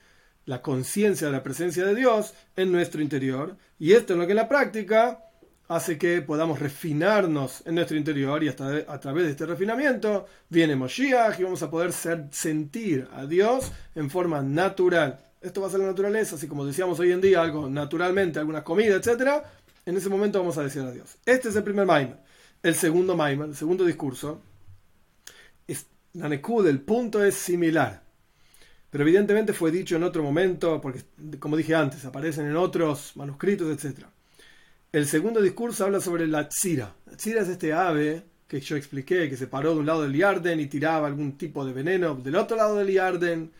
la 0.46 0.62
conciencia 0.62 1.28
de 1.28 1.32
la 1.32 1.44
presencia 1.44 1.86
de 1.86 1.94
Dios 1.94 2.34
en 2.56 2.72
nuestro 2.72 3.00
interior. 3.00 3.56
Y 3.78 3.92
esto 3.92 4.14
es 4.14 4.18
lo 4.18 4.26
que 4.26 4.32
en 4.32 4.36
la 4.36 4.48
práctica 4.48 5.25
hace 5.68 5.98
que 5.98 6.22
podamos 6.22 6.60
refinarnos 6.60 7.62
en 7.66 7.74
nuestro 7.74 7.96
interior 7.96 8.42
y 8.42 8.48
a 8.48 8.54
través 8.54 9.24
de 9.24 9.30
este 9.30 9.46
refinamiento 9.46 10.26
viene 10.48 10.76
Moshiach 10.76 11.38
y 11.40 11.42
vamos 11.42 11.62
a 11.62 11.70
poder 11.70 11.92
sentir 11.92 13.08
a 13.12 13.26
Dios 13.26 13.72
en 13.94 14.08
forma 14.10 14.42
natural. 14.42 15.18
Esto 15.40 15.60
va 15.60 15.68
a 15.68 15.70
ser 15.70 15.80
la 15.80 15.86
naturaleza, 15.86 16.36
así 16.36 16.46
como 16.46 16.64
decíamos 16.64 16.98
hoy 17.00 17.12
en 17.12 17.20
día, 17.20 17.42
algo 17.42 17.68
naturalmente, 17.68 18.38
alguna 18.38 18.62
comida, 18.64 18.96
etc. 18.96 19.44
En 19.84 19.96
ese 19.96 20.08
momento 20.08 20.38
vamos 20.38 20.56
a 20.58 20.62
decir 20.62 20.82
a 20.82 20.90
Dios. 20.90 21.16
Este 21.24 21.48
es 21.48 21.56
el 21.56 21.62
primer 21.62 21.86
Maimon. 21.86 22.18
El 22.62 22.74
segundo 22.74 23.16
Maimon, 23.16 23.50
el 23.50 23.56
segundo 23.56 23.84
discurso, 23.84 24.40
es, 25.66 25.86
la 26.14 26.28
Nekud, 26.28 26.66
el 26.66 26.80
punto 26.80 27.22
es 27.22 27.34
similar. 27.34 28.02
Pero 28.90 29.04
evidentemente 29.04 29.52
fue 29.52 29.70
dicho 29.70 29.96
en 29.96 30.04
otro 30.04 30.22
momento, 30.22 30.80
porque 30.80 31.02
como 31.38 31.56
dije 31.56 31.74
antes, 31.74 32.04
aparecen 32.04 32.46
en 32.46 32.56
otros 32.56 33.12
manuscritos, 33.16 33.68
etc. 33.68 34.06
El 34.92 35.06
segundo 35.06 35.42
discurso 35.42 35.84
habla 35.84 36.00
sobre 36.00 36.26
la 36.26 36.48
tzira. 36.48 36.94
La 37.06 37.16
tzira 37.16 37.42
es 37.42 37.48
este 37.48 37.72
ave 37.72 38.22
que 38.48 38.60
yo 38.60 38.76
expliqué, 38.76 39.28
que 39.28 39.36
se 39.36 39.48
paró 39.48 39.74
de 39.74 39.80
un 39.80 39.86
lado 39.86 40.02
del 40.02 40.14
Yarden 40.14 40.60
y 40.60 40.66
tiraba 40.66 41.06
algún 41.06 41.36
tipo 41.36 41.64
de 41.64 41.72
veneno 41.72 42.14
del 42.14 42.36
otro 42.36 42.56
lado 42.56 42.76
del 42.76 42.92
Yarden, 42.92 43.52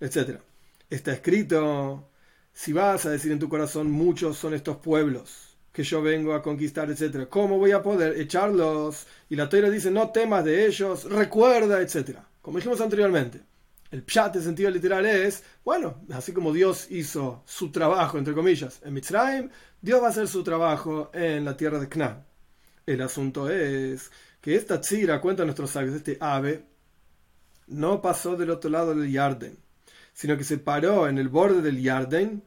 etc. 0.00 0.40
Está 0.88 1.12
escrito, 1.12 2.08
si 2.52 2.72
vas 2.72 3.04
a 3.06 3.10
decir 3.10 3.32
en 3.32 3.38
tu 3.38 3.48
corazón, 3.48 3.90
muchos 3.90 4.38
son 4.38 4.54
estos 4.54 4.76
pueblos 4.76 5.56
que 5.72 5.82
yo 5.82 6.02
vengo 6.02 6.34
a 6.34 6.42
conquistar, 6.42 6.90
etc. 6.90 7.26
¿Cómo 7.28 7.58
voy 7.58 7.72
a 7.72 7.82
poder 7.82 8.20
echarlos? 8.20 9.06
Y 9.30 9.36
la 9.36 9.48
Torah 9.48 9.70
dice, 9.70 9.90
no 9.90 10.10
temas 10.10 10.44
de 10.44 10.66
ellos, 10.66 11.04
recuerda, 11.10 11.80
etc. 11.80 12.18
Como 12.40 12.58
dijimos 12.58 12.80
anteriormente. 12.80 13.40
El 13.92 14.04
pshat 14.04 14.34
en 14.36 14.42
sentido 14.42 14.70
literal 14.70 15.04
es, 15.04 15.44
bueno, 15.62 16.00
así 16.14 16.32
como 16.32 16.50
Dios 16.50 16.90
hizo 16.90 17.42
su 17.44 17.70
trabajo, 17.70 18.16
entre 18.16 18.32
comillas, 18.32 18.80
en 18.82 18.94
Mitzrayim, 18.94 19.50
Dios 19.82 20.02
va 20.02 20.06
a 20.06 20.10
hacer 20.10 20.28
su 20.28 20.42
trabajo 20.42 21.10
en 21.12 21.44
la 21.44 21.58
tierra 21.58 21.78
de 21.78 21.90
Canaán. 21.90 22.24
El 22.86 23.02
asunto 23.02 23.50
es 23.50 24.10
que 24.40 24.56
esta 24.56 24.80
tzira, 24.80 25.20
cuenta 25.20 25.44
nuestros 25.44 25.72
sabios, 25.72 25.94
este 25.94 26.16
ave, 26.20 26.64
no 27.66 28.00
pasó 28.00 28.34
del 28.34 28.48
otro 28.48 28.70
lado 28.70 28.94
del 28.94 29.12
Yarden, 29.12 29.58
sino 30.14 30.38
que 30.38 30.44
se 30.44 30.56
paró 30.56 31.06
en 31.06 31.18
el 31.18 31.28
borde 31.28 31.60
del 31.60 31.82
Yarden, 31.82 32.42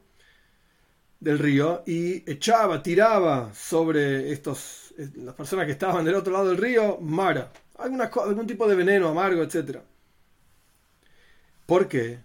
del 1.20 1.38
río, 1.38 1.84
y 1.86 2.28
echaba, 2.28 2.82
tiraba 2.82 3.54
sobre 3.54 4.32
estos, 4.32 4.92
eh, 4.98 5.10
las 5.14 5.36
personas 5.36 5.66
que 5.66 5.72
estaban 5.72 6.04
del 6.04 6.16
otro 6.16 6.32
lado 6.32 6.48
del 6.48 6.58
río, 6.58 6.98
mara, 7.00 7.52
alguna, 7.78 8.10
algún 8.24 8.48
tipo 8.48 8.66
de 8.66 8.74
veneno 8.74 9.10
amargo, 9.10 9.44
etcétera 9.44 9.84
¿Por 11.66 11.88
qué? 11.88 12.20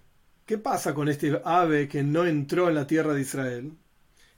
¿Qué 0.45 0.60
pasa 0.60 0.93
con 0.93 1.10
este 1.10 1.41
ave 1.43 1.88
que 1.88 2.04
no 2.04 2.25
entró 2.25 2.69
en 2.69 2.75
la 2.75 2.86
tierra 2.86 3.13
de 3.13 3.21
Israel? 3.21 3.73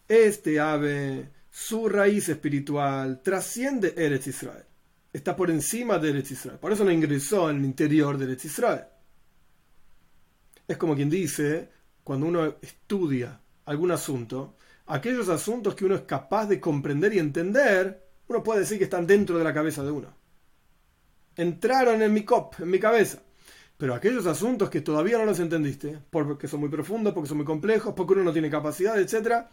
Este 0.07 0.61
ave, 0.61 1.29
su 1.49 1.89
raíz 1.89 2.29
espiritual 2.29 3.21
trasciende 3.21 3.93
Eretz 3.97 4.27
Israel. 4.27 4.63
Está 5.11 5.35
por 5.35 5.51
encima 5.51 5.99
de 5.99 6.09
Eretz 6.09 6.31
Israel. 6.31 6.57
Por 6.57 6.71
eso 6.71 6.85
no 6.85 6.91
ingresó 6.91 7.49
en 7.49 7.57
el 7.57 7.65
interior 7.65 8.17
de 8.17 8.25
Eretz 8.25 8.45
Israel. 8.45 8.85
Es 10.65 10.77
como 10.77 10.95
quien 10.95 11.09
dice, 11.09 11.69
cuando 12.03 12.27
uno 12.27 12.55
estudia 12.61 13.41
algún 13.65 13.91
asunto, 13.91 14.55
aquellos 14.85 15.27
asuntos 15.27 15.75
que 15.75 15.83
uno 15.83 15.95
es 15.95 16.01
capaz 16.03 16.47
de 16.47 16.61
comprender 16.61 17.13
y 17.13 17.19
entender, 17.19 18.07
uno 18.27 18.41
puede 18.41 18.61
decir 18.61 18.77
que 18.77 18.85
están 18.85 19.05
dentro 19.05 19.37
de 19.37 19.43
la 19.43 19.53
cabeza 19.53 19.83
de 19.83 19.91
uno. 19.91 20.15
Entraron 21.35 22.01
en 22.01 22.13
mi 22.13 22.23
cop, 22.23 22.55
en 22.59 22.69
mi 22.69 22.79
cabeza. 22.79 23.21
Pero 23.83 23.95
aquellos 23.95 24.25
asuntos 24.27 24.69
que 24.69 24.79
todavía 24.79 25.17
no 25.17 25.25
los 25.25 25.41
entendiste, 25.41 25.99
porque 26.09 26.47
son 26.47 26.61
muy 26.61 26.69
profundos, 26.69 27.13
porque 27.13 27.27
son 27.27 27.35
muy 27.35 27.45
complejos, 27.45 27.93
porque 27.93 28.13
uno 28.13 28.23
no 28.23 28.31
tiene 28.31 28.49
capacidad, 28.49 28.97
etc., 28.97 29.45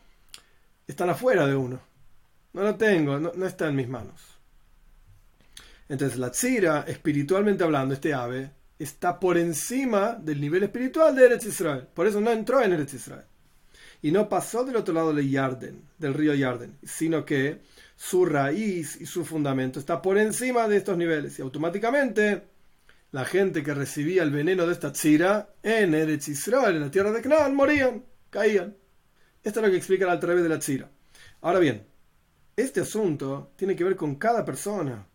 están 0.87 1.11
afuera 1.11 1.49
de 1.49 1.57
uno. 1.57 1.81
No 2.53 2.62
lo 2.62 2.77
tengo, 2.77 3.19
no, 3.19 3.45
está 3.45 3.66
en 3.66 3.75
mis 3.75 3.88
manos. 3.88 4.38
Entonces 5.88 6.16
la 6.16 6.31
tzira, 6.31 6.85
espiritualmente 6.87 7.64
hablando, 7.64 7.93
este 7.93 8.14
ave, 8.14 8.53
está 8.79 9.19
por 9.19 9.37
encima 9.37 10.12
del 10.12 10.40
nivel 10.40 10.62
espiritual 10.62 11.12
de 11.16 11.27
Eretz 11.27 11.47
Israel. 11.47 11.88
Por 11.93 12.07
eso 12.07 12.21
no 12.21 12.31
entró 12.31 12.62
en 12.62 12.73
Eretz 12.73 12.95
Israel. 12.95 13.25
Y 14.01 14.12
no 14.12 14.29
pasó 14.29 14.62
del 14.62 14.77
otro 14.77 14.95
lado 14.95 15.12
del 15.12 15.29
Yarden, 15.29 15.83
del 15.99 16.14
río 16.14 16.35
Yarden, 16.35 16.79
sino 16.85 17.25
que 17.25 17.62
su 17.97 18.25
raíz 18.25 18.97
y 19.01 19.07
su 19.07 19.25
fundamento 19.25 19.81
está 19.81 20.01
por 20.01 20.19
encima 20.19 20.69
de 20.69 20.77
estos 20.77 20.97
niveles. 20.97 21.37
Y 21.37 21.43
automáticamente 21.43 22.49
la 23.12 23.25
gente 23.25 23.62
que 23.62 23.75
recibía 23.75 24.23
el 24.23 24.31
veneno 24.31 24.66
de 24.66 24.73
esta 24.73 24.92
tzira 24.92 25.55
en 25.62 25.94
Eretz 25.94 26.29
Israel, 26.29 26.77
en 26.77 26.83
la 26.83 26.90
tierra 26.90 27.11
de 27.11 27.20
Canaán, 27.20 27.55
morían, 27.55 28.05
caían. 28.31 28.77
Esto 29.42 29.61
es 29.61 29.66
lo 29.66 29.70
que 29.70 29.79
explica 29.79 30.11
el 30.11 30.20
través 30.20 30.42
de 30.42 30.49
la 30.49 30.59
tzira. 30.59 30.90
Ahora 31.40 31.59
bien, 31.59 31.87
este 32.57 32.81
asunto 32.81 33.53
tiene 33.57 33.75
que 33.75 33.85
ver 33.85 33.96
con 33.96 34.14
cada 34.16 34.44
persona. 34.44 35.07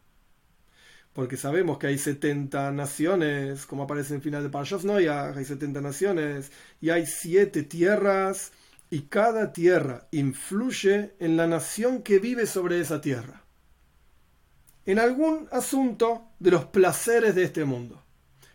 Porque 1.14 1.38
sabemos 1.38 1.78
que 1.78 1.88
hay 1.88 1.98
70 1.98 2.72
naciones, 2.72 3.66
como 3.66 3.84
aparece 3.84 4.10
en 4.10 4.18
el 4.18 4.24
final 4.24 4.44
de 4.44 4.50
Parashas 4.50 4.84
Noyah, 4.84 5.30
hay 5.30 5.46
70 5.46 5.80
naciones 5.80 6.52
y 6.82 6.90
hay 6.90 7.06
7 7.06 7.64
tierras, 7.64 8.52
y 8.90 9.04
cada 9.04 9.54
tierra 9.54 10.08
influye 10.12 11.16
en 11.20 11.38
la 11.38 11.48
nación 11.48 12.04
que 12.04 12.20
vive 12.20 12.46
sobre 12.46 12.82
esa 12.82 13.00
tierra 13.00 13.45
en 14.86 15.00
algún 15.00 15.48
asunto 15.52 16.32
de 16.40 16.52
los 16.52 16.66
placeres 16.66 17.36
de 17.36 17.44
este 17.44 17.66
mundo. 17.66 18.04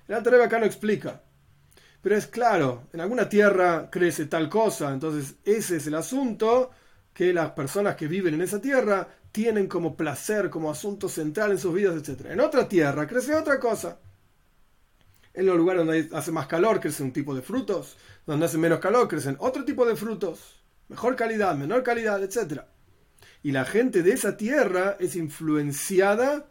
El 0.06 0.14
Alter 0.14 0.40
acá 0.40 0.58
no 0.58 0.66
explica. 0.66 1.22
Pero 2.02 2.16
es 2.16 2.26
claro, 2.26 2.88
en 2.92 3.00
alguna 3.00 3.28
tierra 3.28 3.90
crece 3.90 4.26
tal 4.26 4.48
cosa, 4.48 4.92
entonces 4.92 5.34
ese 5.44 5.76
es 5.76 5.86
el 5.86 5.94
asunto 5.94 6.70
que 7.12 7.32
las 7.32 7.50
personas 7.50 7.96
que 7.96 8.06
viven 8.06 8.34
en 8.34 8.40
esa 8.40 8.60
tierra 8.60 9.06
tienen 9.32 9.66
como 9.66 9.96
placer, 9.96 10.48
como 10.48 10.70
asunto 10.70 11.08
central 11.08 11.50
en 11.50 11.58
sus 11.58 11.74
vidas, 11.74 11.96
etc. 11.96 12.26
En 12.30 12.40
otra 12.40 12.68
tierra 12.68 13.06
crece 13.06 13.34
otra 13.34 13.60
cosa. 13.60 13.98
En 15.34 15.46
los 15.46 15.56
lugares 15.56 15.84
donde 15.84 16.08
hace 16.16 16.32
más 16.32 16.46
calor 16.46 16.80
crecen 16.80 17.06
un 17.06 17.12
tipo 17.12 17.34
de 17.34 17.42
frutos, 17.42 17.96
donde 18.26 18.46
hace 18.46 18.56
menos 18.56 18.80
calor 18.80 19.06
crecen 19.06 19.36
otro 19.38 19.64
tipo 19.64 19.84
de 19.84 19.94
frutos, 19.94 20.62
mejor 20.88 21.16
calidad, 21.16 21.54
menor 21.54 21.82
calidad, 21.82 22.22
etc 22.22 22.62
y 23.42 23.52
la 23.52 23.64
gente 23.64 24.02
de 24.02 24.12
esa 24.12 24.36
tierra 24.36 24.96
es 25.00 25.16
influenciada 25.16 26.46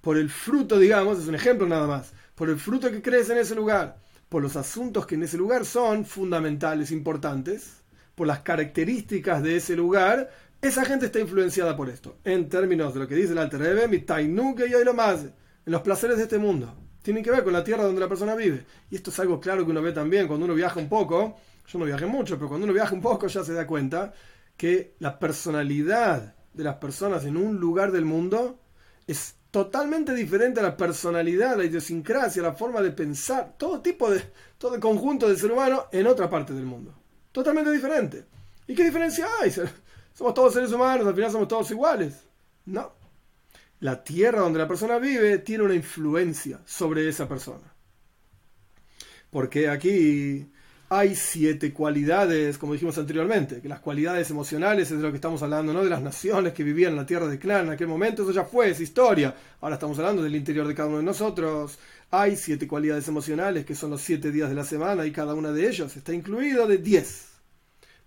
por 0.00 0.16
el 0.16 0.30
fruto, 0.30 0.78
digamos, 0.78 1.18
es 1.18 1.28
un 1.28 1.34
ejemplo 1.34 1.66
nada 1.66 1.86
más, 1.86 2.12
por 2.34 2.48
el 2.48 2.58
fruto 2.58 2.90
que 2.90 3.02
crece 3.02 3.32
en 3.32 3.38
ese 3.38 3.54
lugar. 3.54 3.98
por 4.30 4.42
los 4.42 4.54
asuntos 4.54 5.06
que 5.06 5.16
en 5.16 5.24
ese 5.24 5.36
lugar 5.36 5.64
son 5.64 6.04
fundamentales, 6.04 6.92
importantes, 6.92 7.82
por 8.14 8.28
las 8.28 8.38
características 8.40 9.42
de 9.42 9.56
ese 9.56 9.74
lugar, 9.74 10.30
esa 10.62 10.84
gente 10.84 11.06
está 11.06 11.18
influenciada 11.18 11.76
por 11.76 11.88
esto. 11.88 12.18
En 12.22 12.48
términos 12.48 12.94
de 12.94 13.00
lo 13.00 13.08
que 13.08 13.16
dice 13.16 13.32
el 13.32 13.38
Alter 13.38 13.60
Rebbe, 13.60 13.88
mi 13.88 13.96
y 13.96 14.84
lo 14.84 14.94
más, 14.94 15.24
en 15.24 15.32
los 15.72 15.82
placeres 15.82 16.16
de 16.16 16.22
este 16.22 16.38
mundo. 16.38 16.72
Tienen 17.02 17.24
que 17.24 17.30
ver 17.32 17.42
con 17.42 17.52
la 17.52 17.64
tierra 17.64 17.82
donde 17.82 18.00
la 18.00 18.08
persona 18.08 18.36
vive. 18.36 18.64
Y 18.88 18.94
esto 18.94 19.10
es 19.10 19.18
algo 19.18 19.40
claro 19.40 19.64
que 19.64 19.70
uno 19.72 19.82
ve 19.82 19.92
también 19.92 20.28
cuando 20.28 20.44
uno 20.44 20.54
viaja 20.54 20.78
un 20.78 20.88
poco. 20.88 21.40
Yo 21.66 21.78
no 21.78 21.86
viajé 21.86 22.06
mucho, 22.06 22.36
pero 22.36 22.48
cuando 22.48 22.66
uno 22.66 22.74
viaja 22.74 22.94
un 22.94 23.00
poco 23.00 23.26
ya 23.26 23.42
se 23.42 23.52
da 23.52 23.66
cuenta 23.66 24.12
que 24.60 24.94
la 24.98 25.18
personalidad 25.18 26.34
de 26.52 26.64
las 26.64 26.76
personas 26.76 27.24
en 27.24 27.38
un 27.38 27.56
lugar 27.56 27.92
del 27.92 28.04
mundo 28.04 28.60
es 29.06 29.36
totalmente 29.50 30.12
diferente 30.14 30.60
a 30.60 30.62
la 30.62 30.76
personalidad, 30.76 31.56
la 31.56 31.64
idiosincrasia, 31.64 32.42
la 32.42 32.52
forma 32.52 32.82
de 32.82 32.90
pensar, 32.90 33.54
todo 33.56 33.80
tipo 33.80 34.10
de, 34.10 34.22
todo 34.58 34.74
el 34.74 34.80
conjunto 34.82 35.26
del 35.26 35.38
ser 35.38 35.50
humano 35.50 35.86
en 35.90 36.06
otra 36.06 36.28
parte 36.28 36.52
del 36.52 36.66
mundo. 36.66 36.94
Totalmente 37.32 37.72
diferente. 37.72 38.26
¿Y 38.66 38.74
qué 38.74 38.84
diferencia 38.84 39.28
hay? 39.40 39.50
Somos 40.12 40.34
todos 40.34 40.52
seres 40.52 40.72
humanos, 40.72 41.06
al 41.06 41.14
final 41.14 41.30
somos 41.30 41.48
todos 41.48 41.70
iguales. 41.70 42.22
No. 42.66 42.92
La 43.78 44.04
tierra 44.04 44.40
donde 44.40 44.58
la 44.58 44.68
persona 44.68 44.98
vive 44.98 45.38
tiene 45.38 45.64
una 45.64 45.74
influencia 45.74 46.60
sobre 46.66 47.08
esa 47.08 47.26
persona. 47.26 47.72
Porque 49.30 49.70
aquí 49.70 50.50
hay 50.92 51.14
siete 51.14 51.72
cualidades, 51.72 52.58
como 52.58 52.72
dijimos 52.72 52.98
anteriormente, 52.98 53.60
que 53.60 53.68
las 53.68 53.78
cualidades 53.78 54.28
emocionales 54.30 54.90
es 54.90 54.96
de 54.96 55.04
lo 55.04 55.10
que 55.10 55.18
estamos 55.18 55.40
hablando, 55.40 55.72
¿no? 55.72 55.84
De 55.84 55.88
las 55.88 56.02
naciones 56.02 56.52
que 56.52 56.64
vivían 56.64 56.90
en 56.90 56.96
la 56.96 57.06
tierra 57.06 57.28
de 57.28 57.38
Clan 57.38 57.66
en 57.66 57.72
aquel 57.74 57.86
momento, 57.86 58.22
eso 58.22 58.32
ya 58.32 58.42
fue, 58.42 58.70
es 58.70 58.80
historia. 58.80 59.32
Ahora 59.60 59.76
estamos 59.76 59.96
hablando 60.00 60.20
del 60.20 60.34
interior 60.34 60.66
de 60.66 60.74
cada 60.74 60.88
uno 60.88 60.98
de 60.98 61.04
nosotros. 61.04 61.78
Hay 62.10 62.34
siete 62.34 62.66
cualidades 62.66 63.06
emocionales, 63.06 63.64
que 63.64 63.76
son 63.76 63.90
los 63.90 64.00
siete 64.00 64.32
días 64.32 64.48
de 64.48 64.56
la 64.56 64.64
semana, 64.64 65.06
y 65.06 65.12
cada 65.12 65.34
una 65.34 65.52
de 65.52 65.68
ellos 65.68 65.96
está 65.96 66.12
incluido 66.12 66.66
de 66.66 66.78
diez. 66.78 67.28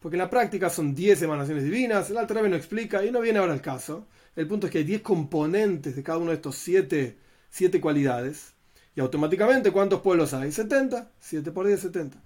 Porque 0.01 0.17
en 0.17 0.23
la 0.23 0.29
práctica 0.29 0.69
son 0.69 0.93
diez 0.93 1.21
emanaciones 1.21 1.63
divinas, 1.63 2.09
el 2.09 2.17
Alter 2.17 2.49
no 2.49 2.55
explica, 2.57 3.05
y 3.05 3.11
no 3.11 3.21
viene 3.21 3.39
ahora 3.39 3.53
el 3.53 3.61
caso. 3.61 4.07
El 4.35 4.45
punto 4.45 4.67
es 4.67 4.73
que 4.73 4.79
hay 4.79 4.83
diez 4.83 5.01
componentes 5.01 5.95
de 5.95 6.03
cada 6.03 6.17
uno 6.17 6.31
de 6.31 6.35
estos 6.35 6.57
siete, 6.57 7.17
siete 7.49 7.79
cualidades. 7.79 8.53
Y 8.93 8.99
automáticamente, 8.99 9.71
¿cuántos 9.71 10.01
pueblos 10.01 10.33
hay? 10.33 10.51
70. 10.51 11.11
7 11.19 11.51
por 11.51 11.65
10, 11.65 11.79
70. 11.79 12.17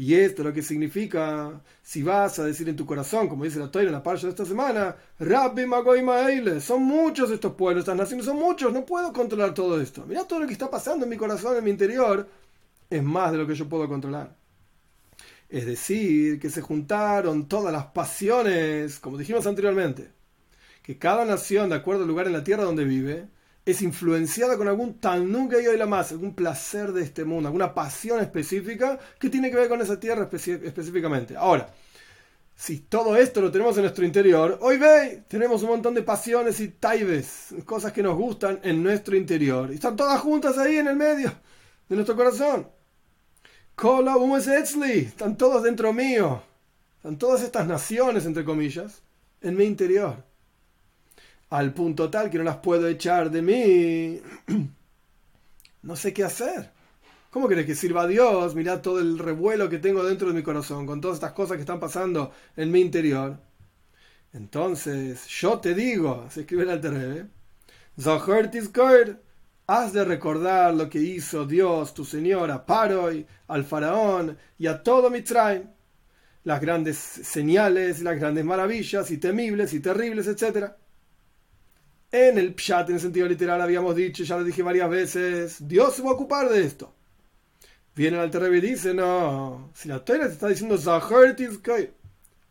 Y 0.00 0.14
esto 0.14 0.42
lo 0.42 0.54
que 0.54 0.62
significa, 0.62 1.60
si 1.82 2.02
vas 2.02 2.38
a 2.38 2.44
decir 2.44 2.66
en 2.70 2.74
tu 2.74 2.86
corazón, 2.86 3.28
como 3.28 3.44
dice 3.44 3.58
la 3.58 3.70
Torah 3.70 3.84
en 3.84 3.92
la 3.92 4.02
parcha 4.02 4.26
de 4.26 4.30
esta 4.30 4.46
semana, 4.46 4.96
Rabbi 5.18 5.66
Magoy 5.66 6.02
son 6.58 6.84
muchos 6.84 7.30
estos 7.30 7.52
pueblos, 7.52 7.82
estas 7.82 7.98
naciones 7.98 8.24
son 8.24 8.38
muchos, 8.38 8.72
no 8.72 8.86
puedo 8.86 9.12
controlar 9.12 9.52
todo 9.52 9.78
esto. 9.78 10.06
Mira 10.08 10.24
todo 10.24 10.40
lo 10.40 10.46
que 10.46 10.54
está 10.54 10.70
pasando 10.70 11.04
en 11.04 11.10
mi 11.10 11.18
corazón, 11.18 11.54
en 11.54 11.64
mi 11.64 11.68
interior, 11.68 12.26
es 12.88 13.02
más 13.02 13.30
de 13.30 13.36
lo 13.36 13.46
que 13.46 13.54
yo 13.54 13.68
puedo 13.68 13.86
controlar. 13.90 14.34
Es 15.50 15.66
decir, 15.66 16.40
que 16.40 16.48
se 16.48 16.62
juntaron 16.62 17.46
todas 17.46 17.70
las 17.70 17.84
pasiones, 17.88 19.00
como 19.00 19.18
dijimos 19.18 19.46
anteriormente, 19.46 20.12
que 20.82 20.96
cada 20.96 21.26
nación, 21.26 21.68
de 21.68 21.76
acuerdo 21.76 22.04
al 22.04 22.08
lugar 22.08 22.26
en 22.26 22.32
la 22.32 22.42
tierra 22.42 22.64
donde 22.64 22.86
vive, 22.86 23.28
es 23.64 23.82
influenciada 23.82 24.56
con 24.56 24.68
algún 24.68 24.94
tan 24.94 25.30
nunca 25.30 25.60
y 25.60 25.76
la 25.76 25.86
más, 25.86 26.12
algún 26.12 26.34
placer 26.34 26.92
de 26.92 27.02
este 27.02 27.24
mundo, 27.24 27.48
alguna 27.48 27.74
pasión 27.74 28.20
específica 28.20 28.98
que 29.18 29.28
tiene 29.28 29.50
que 29.50 29.56
ver 29.56 29.68
con 29.68 29.80
esa 29.80 30.00
tierra 30.00 30.28
específicamente. 30.32 31.36
Ahora, 31.36 31.72
si 32.56 32.80
todo 32.80 33.16
esto 33.16 33.40
lo 33.40 33.50
tenemos 33.50 33.76
en 33.76 33.82
nuestro 33.82 34.04
interior, 34.04 34.58
hoy 34.62 34.78
ve, 34.78 35.24
tenemos 35.28 35.62
un 35.62 35.70
montón 35.70 35.94
de 35.94 36.02
pasiones 36.02 36.60
y 36.60 36.68
taibes, 36.68 37.54
cosas 37.64 37.92
que 37.92 38.02
nos 38.02 38.16
gustan 38.16 38.60
en 38.62 38.82
nuestro 38.82 39.16
interior. 39.16 39.70
Y 39.70 39.74
están 39.74 39.96
todas 39.96 40.20
juntas 40.20 40.58
ahí 40.58 40.76
en 40.76 40.88
el 40.88 40.96
medio 40.96 41.32
de 41.88 41.96
nuestro 41.96 42.16
corazón. 42.16 42.68
Kola 43.74 44.16
están 44.92 45.36
todos 45.36 45.62
dentro 45.62 45.92
mío. 45.92 46.42
Están 46.96 47.16
todas 47.16 47.42
estas 47.42 47.66
naciones, 47.66 48.26
entre 48.26 48.44
comillas, 48.44 49.00
en 49.40 49.56
mi 49.56 49.64
interior 49.64 50.29
al 51.50 51.74
punto 51.74 52.10
tal 52.10 52.30
que 52.30 52.38
no 52.38 52.44
las 52.44 52.58
puedo 52.58 52.86
echar 52.86 53.30
de 53.30 53.42
mí, 53.42 54.20
no 55.82 55.96
sé 55.96 56.12
qué 56.12 56.24
hacer. 56.24 56.70
¿Cómo 57.30 57.48
querés 57.48 57.66
que 57.66 57.74
sirva 57.74 58.02
a 58.02 58.06
Dios? 58.06 58.54
Mirá 58.54 58.82
todo 58.82 59.00
el 59.00 59.18
revuelo 59.18 59.68
que 59.68 59.78
tengo 59.78 60.02
dentro 60.04 60.28
de 60.28 60.34
mi 60.34 60.42
corazón, 60.42 60.86
con 60.86 61.00
todas 61.00 61.16
estas 61.16 61.32
cosas 61.32 61.56
que 61.56 61.62
están 61.62 61.80
pasando 61.80 62.32
en 62.56 62.70
mi 62.70 62.80
interior. 62.80 63.38
Entonces, 64.32 65.26
yo 65.26 65.58
te 65.58 65.74
digo, 65.74 66.26
se 66.30 66.40
escribe 66.40 66.62
el 66.62 66.70
Alter 66.70 67.28
has 69.66 69.92
de 69.92 70.04
recordar 70.04 70.74
lo 70.74 70.88
que 70.88 70.98
hizo 70.98 71.46
Dios, 71.46 71.94
tu 71.94 72.04
Señor, 72.04 72.50
a 72.50 72.66
Paroi, 72.66 73.24
al 73.48 73.64
Faraón 73.64 74.36
y 74.58 74.66
a 74.66 74.82
todo 74.82 75.10
Mitzrayim. 75.10 75.68
Las 76.42 76.60
grandes 76.60 76.96
señales, 76.96 78.00
las 78.00 78.18
grandes 78.18 78.44
maravillas, 78.44 79.10
y 79.10 79.18
temibles 79.18 79.74
y 79.74 79.80
terribles, 79.80 80.26
etcétera 80.26 80.76
en 82.12 82.38
el 82.38 82.54
Pshat, 82.54 82.90
en 82.90 83.00
sentido 83.00 83.28
literal, 83.28 83.60
habíamos 83.60 83.94
dicho, 83.94 84.24
ya 84.24 84.36
lo 84.36 84.44
dije 84.44 84.62
varias 84.62 84.90
veces, 84.90 85.68
Dios 85.68 85.94
se 85.94 86.02
va 86.02 86.10
a 86.10 86.14
ocupar 86.14 86.48
de 86.48 86.64
esto. 86.64 86.92
Viene 87.94 88.16
el 88.16 88.22
Alter 88.22 88.52
y 88.54 88.60
dice, 88.60 88.94
no, 88.94 89.70
si 89.74 89.88
la 89.88 90.04
Torah 90.04 90.26
te 90.26 90.32
está 90.32 90.48
diciendo, 90.48 90.76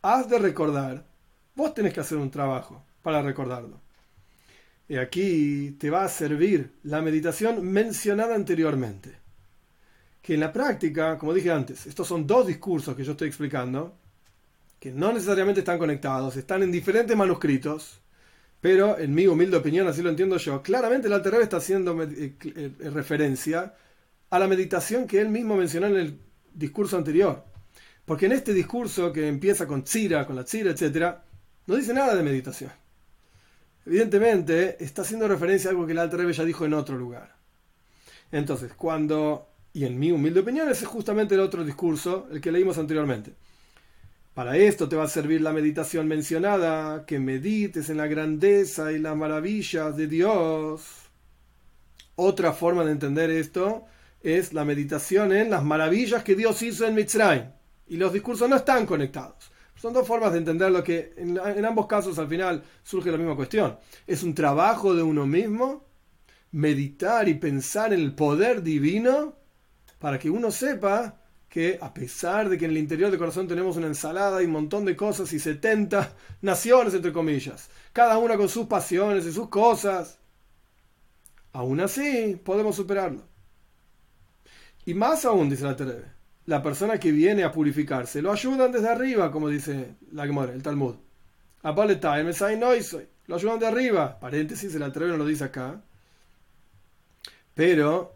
has 0.02 0.28
de 0.30 0.38
recordar, 0.38 1.04
vos 1.54 1.74
tenés 1.74 1.92
que 1.92 2.00
hacer 2.00 2.18
un 2.18 2.30
trabajo 2.30 2.84
para 3.02 3.22
recordarlo. 3.22 3.80
Y 4.88 4.96
aquí 4.96 5.76
te 5.78 5.90
va 5.90 6.04
a 6.04 6.08
servir 6.08 6.72
la 6.82 7.00
meditación 7.00 7.64
mencionada 7.64 8.34
anteriormente. 8.34 9.18
Que 10.20 10.34
en 10.34 10.40
la 10.40 10.52
práctica, 10.52 11.16
como 11.16 11.32
dije 11.32 11.50
antes, 11.50 11.86
estos 11.86 12.08
son 12.08 12.26
dos 12.26 12.46
discursos 12.46 12.96
que 12.96 13.04
yo 13.04 13.12
estoy 13.12 13.28
explicando, 13.28 13.96
que 14.78 14.90
no 14.90 15.12
necesariamente 15.12 15.60
están 15.60 15.78
conectados, 15.78 16.36
están 16.36 16.62
en 16.62 16.72
diferentes 16.72 17.16
manuscritos, 17.16 17.99
pero 18.60 18.98
en 18.98 19.14
mi 19.14 19.26
humilde 19.26 19.56
opinión, 19.56 19.88
así 19.88 20.02
lo 20.02 20.10
entiendo 20.10 20.36
yo, 20.36 20.62
claramente 20.62 21.06
el 21.06 21.14
Alter 21.14 21.34
está 21.36 21.56
haciendo 21.56 22.00
eh, 22.02 22.34
eh, 22.44 22.70
referencia 22.92 23.74
a 24.28 24.38
la 24.38 24.46
meditación 24.46 25.06
que 25.06 25.20
él 25.20 25.28
mismo 25.28 25.56
mencionó 25.56 25.86
en 25.86 25.96
el 25.96 26.20
discurso 26.52 26.96
anterior. 26.96 27.44
Porque 28.04 28.26
en 28.26 28.32
este 28.32 28.52
discurso 28.52 29.12
que 29.12 29.28
empieza 29.28 29.66
con 29.66 29.84
Tzira, 29.84 30.26
con 30.26 30.36
la 30.36 30.44
Tzira, 30.44 30.72
etc., 30.72 31.16
no 31.66 31.76
dice 31.76 31.94
nada 31.94 32.14
de 32.14 32.22
meditación. 32.22 32.70
Evidentemente 33.86 34.82
está 34.82 35.02
haciendo 35.02 35.26
referencia 35.26 35.70
a 35.70 35.72
algo 35.72 35.86
que 35.86 35.92
el 35.92 35.98
Alter 35.98 36.30
ya 36.30 36.44
dijo 36.44 36.64
en 36.66 36.74
otro 36.74 36.96
lugar. 36.96 37.34
Entonces, 38.30 38.72
cuando, 38.74 39.48
y 39.72 39.84
en 39.84 39.98
mi 39.98 40.12
humilde 40.12 40.40
opinión, 40.40 40.68
ese 40.68 40.84
es 40.84 40.90
justamente 40.90 41.34
el 41.34 41.40
otro 41.40 41.64
discurso, 41.64 42.28
el 42.30 42.40
que 42.40 42.52
leímos 42.52 42.78
anteriormente. 42.78 43.32
Para 44.40 44.56
esto 44.56 44.88
te 44.88 44.96
va 44.96 45.04
a 45.04 45.06
servir 45.06 45.42
la 45.42 45.52
meditación 45.52 46.08
mencionada, 46.08 47.04
que 47.04 47.18
medites 47.18 47.90
en 47.90 47.98
la 47.98 48.06
grandeza 48.06 48.90
y 48.90 48.98
las 48.98 49.14
maravillas 49.14 49.94
de 49.98 50.06
Dios. 50.06 50.80
Otra 52.16 52.54
forma 52.54 52.82
de 52.82 52.92
entender 52.92 53.28
esto 53.28 53.84
es 54.22 54.54
la 54.54 54.64
meditación 54.64 55.34
en 55.34 55.50
las 55.50 55.62
maravillas 55.62 56.24
que 56.24 56.36
Dios 56.36 56.62
hizo 56.62 56.86
en 56.86 56.94
Mitzrayim. 56.94 57.50
Y 57.88 57.98
los 57.98 58.14
discursos 58.14 58.48
no 58.48 58.56
están 58.56 58.86
conectados. 58.86 59.52
Son 59.76 59.92
dos 59.92 60.06
formas 60.06 60.32
de 60.32 60.38
entender 60.38 60.70
lo 60.70 60.82
que 60.82 61.12
en, 61.18 61.36
en 61.36 61.64
ambos 61.66 61.86
casos 61.86 62.18
al 62.18 62.28
final 62.28 62.64
surge 62.82 63.12
la 63.12 63.18
misma 63.18 63.36
cuestión. 63.36 63.78
Es 64.06 64.22
un 64.22 64.34
trabajo 64.34 64.94
de 64.94 65.02
uno 65.02 65.26
mismo 65.26 65.84
meditar 66.52 67.28
y 67.28 67.34
pensar 67.34 67.92
en 67.92 68.00
el 68.00 68.14
poder 68.14 68.62
divino 68.62 69.36
para 69.98 70.18
que 70.18 70.30
uno 70.30 70.50
sepa 70.50 71.19
que 71.50 71.78
a 71.82 71.92
pesar 71.92 72.48
de 72.48 72.56
que 72.56 72.64
en 72.64 72.70
el 72.70 72.78
interior 72.78 73.10
del 73.10 73.18
corazón 73.18 73.48
tenemos 73.48 73.76
una 73.76 73.88
ensalada 73.88 74.40
y 74.40 74.46
un 74.46 74.52
montón 74.52 74.84
de 74.84 74.94
cosas 74.94 75.32
y 75.32 75.40
70 75.40 76.14
naciones, 76.42 76.94
entre 76.94 77.12
comillas, 77.12 77.68
cada 77.92 78.18
una 78.18 78.36
con 78.36 78.48
sus 78.48 78.66
pasiones 78.66 79.26
y 79.26 79.32
sus 79.32 79.48
cosas, 79.48 80.20
aún 81.52 81.80
así 81.80 82.40
podemos 82.42 82.76
superarlo. 82.76 83.24
Y 84.86 84.94
más 84.94 85.24
aún, 85.24 85.50
dice 85.50 85.64
la 85.64 85.74
Terebe, 85.74 86.06
la 86.46 86.62
persona 86.62 87.00
que 87.00 87.10
viene 87.10 87.42
a 87.42 87.50
purificarse 87.50 88.22
lo 88.22 88.30
ayudan 88.30 88.70
desde 88.70 88.88
arriba, 88.88 89.32
como 89.32 89.48
dice 89.48 89.96
la 90.12 90.26
Gemora, 90.26 90.52
el 90.52 90.62
Talmud. 90.62 90.94
Lo 93.26 93.36
ayudan 93.36 93.58
de 93.58 93.66
arriba, 93.66 94.20
paréntesis, 94.20 94.72
el 94.72 94.92
Terebe 94.92 95.10
no 95.10 95.18
lo 95.18 95.26
dice 95.26 95.44
acá. 95.44 95.82
Pero 97.54 98.14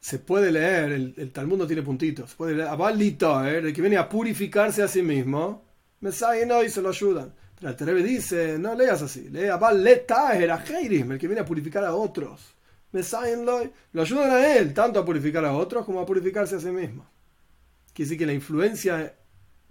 se 0.00 0.18
puede 0.18 0.52
leer, 0.52 0.92
el, 0.92 1.32
Talmud 1.32 1.58
no 1.58 1.66
tiene 1.66 1.82
puntitos, 1.82 2.34
puede 2.34 2.54
leer 2.54 2.68
¿eh? 2.68 3.58
el 3.58 3.72
que 3.72 3.80
viene 3.80 3.96
a 3.96 4.08
purificarse 4.08 4.82
a 4.82 4.88
sí 4.88 5.02
mismo, 5.02 5.64
Mesai 6.00 6.46
no 6.46 6.62
y 6.62 6.70
se 6.70 6.82
lo 6.82 6.90
ayudan. 6.90 7.34
Pero 7.58 7.70
el 7.70 7.76
Terebe 7.76 8.02
dice, 8.02 8.58
no 8.58 8.74
leas 8.74 9.02
así, 9.02 9.28
lee 9.30 9.46
a 9.46 9.56
el 9.56 11.18
que 11.18 11.26
viene 11.26 11.40
a 11.40 11.44
purificar 11.44 11.84
a 11.84 11.94
otros. 11.94 12.56
Lo 12.92 14.02
ayudan 14.02 14.30
a 14.30 14.56
él, 14.56 14.72
tanto 14.72 15.00
a 15.00 15.04
purificar 15.04 15.44
a 15.44 15.52
otros 15.52 15.84
como 15.84 16.00
a 16.00 16.06
purificarse 16.06 16.56
a 16.56 16.60
sí 16.60 16.70
mismo. 16.70 17.06
Quiere 17.92 18.08
decir 18.08 18.18
que 18.18 18.26
la 18.26 18.32
influencia 18.32 19.14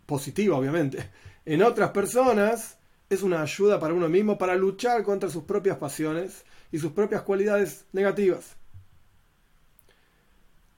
positiva, 0.05 0.57
obviamente, 0.57 1.09
en 1.45 1.61
otras 1.61 1.91
personas 1.91 2.77
es 3.09 3.23
una 3.23 3.41
ayuda 3.41 3.79
para 3.79 3.93
uno 3.93 4.09
mismo 4.09 4.37
para 4.37 4.55
luchar 4.55 5.03
contra 5.03 5.29
sus 5.29 5.43
propias 5.43 5.77
pasiones 5.77 6.43
y 6.71 6.79
sus 6.79 6.91
propias 6.91 7.21
cualidades 7.21 7.85
negativas. 7.93 8.55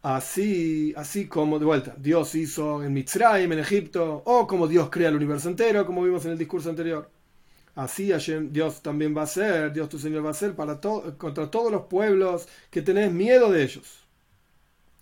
Así, 0.02 0.94
así 0.96 1.28
como, 1.28 1.60
de 1.60 1.66
vuelta, 1.66 1.96
Dios 1.98 2.34
hizo 2.36 2.84
en 2.84 2.94
Mitzrayim, 2.94 3.52
en 3.52 3.60
Egipto, 3.60 4.22
o 4.26 4.48
como 4.48 4.68
Dios 4.68 4.90
crea 4.90 5.10
el 5.10 5.16
universo 5.16 5.50
entero, 5.50 5.86
como 5.86 6.04
vimos 6.04 6.26
en 6.26 6.32
el 6.32 6.38
discurso 6.38 6.70
anterior. 6.70 7.10
Así 7.78 8.12
Dios 8.50 8.82
también 8.82 9.16
va 9.16 9.22
a 9.22 9.28
ser, 9.28 9.72
Dios 9.72 9.88
tu 9.88 10.00
Señor 10.00 10.26
va 10.26 10.32
a 10.32 10.34
ser 10.34 10.56
para 10.56 10.82
contra 10.82 11.52
todos 11.52 11.72
los 11.72 11.84
pueblos 11.84 12.48
que 12.72 12.82
tenés 12.82 13.12
miedo 13.12 13.52
de 13.52 13.64
ellos. 13.64 14.00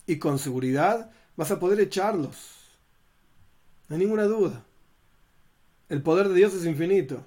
Y 0.07 0.17
con 0.19 0.39
seguridad 0.39 1.09
vas 1.37 1.51
a 1.51 1.59
poder 1.59 1.79
echarlos. 1.79 2.35
No 3.87 3.95
hay 3.95 4.01
ninguna 4.01 4.23
duda. 4.23 4.65
El 5.87 6.01
poder 6.01 6.27
de 6.27 6.35
Dios 6.35 6.53
es 6.53 6.65
infinito. 6.65 7.25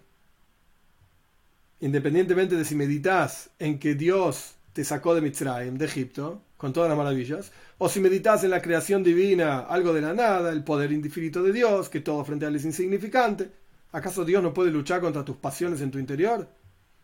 Independientemente 1.81 2.55
de 2.55 2.67
si 2.67 2.75
meditas 2.75 3.49
en 3.59 3.79
que 3.79 3.95
Dios 3.95 4.58
te 4.79 4.85
sacó 4.85 5.13
de 5.13 5.21
Mitzrayim, 5.21 5.77
de 5.77 5.87
Egipto, 5.87 6.41
con 6.57 6.73
todas 6.73 6.89
las 6.89 6.97
maravillas, 6.97 7.51
o 7.79 7.89
si 7.89 7.99
meditas 7.99 8.45
en 8.45 8.51
la 8.51 8.63
creación 8.63 9.03
divina, 9.03 9.59
algo 9.59 9.93
de 9.93 10.01
la 10.01 10.15
nada, 10.15 10.53
el 10.53 10.63
poder 10.63 10.93
infinito 10.93 11.43
de 11.43 11.53
Dios, 11.53 11.89
que 11.89 11.99
todo 11.99 12.25
frente 12.25 12.45
a 12.45 12.49
él 12.49 12.55
es 12.55 12.65
insignificante, 12.65 13.51
¿acaso 13.91 14.25
Dios 14.25 14.41
no 14.41 14.55
puede 14.55 14.71
luchar 14.71 15.01
contra 15.01 15.25
tus 15.25 15.35
pasiones 15.35 15.81
en 15.81 15.91
tu 15.91 15.99
interior? 15.99 16.49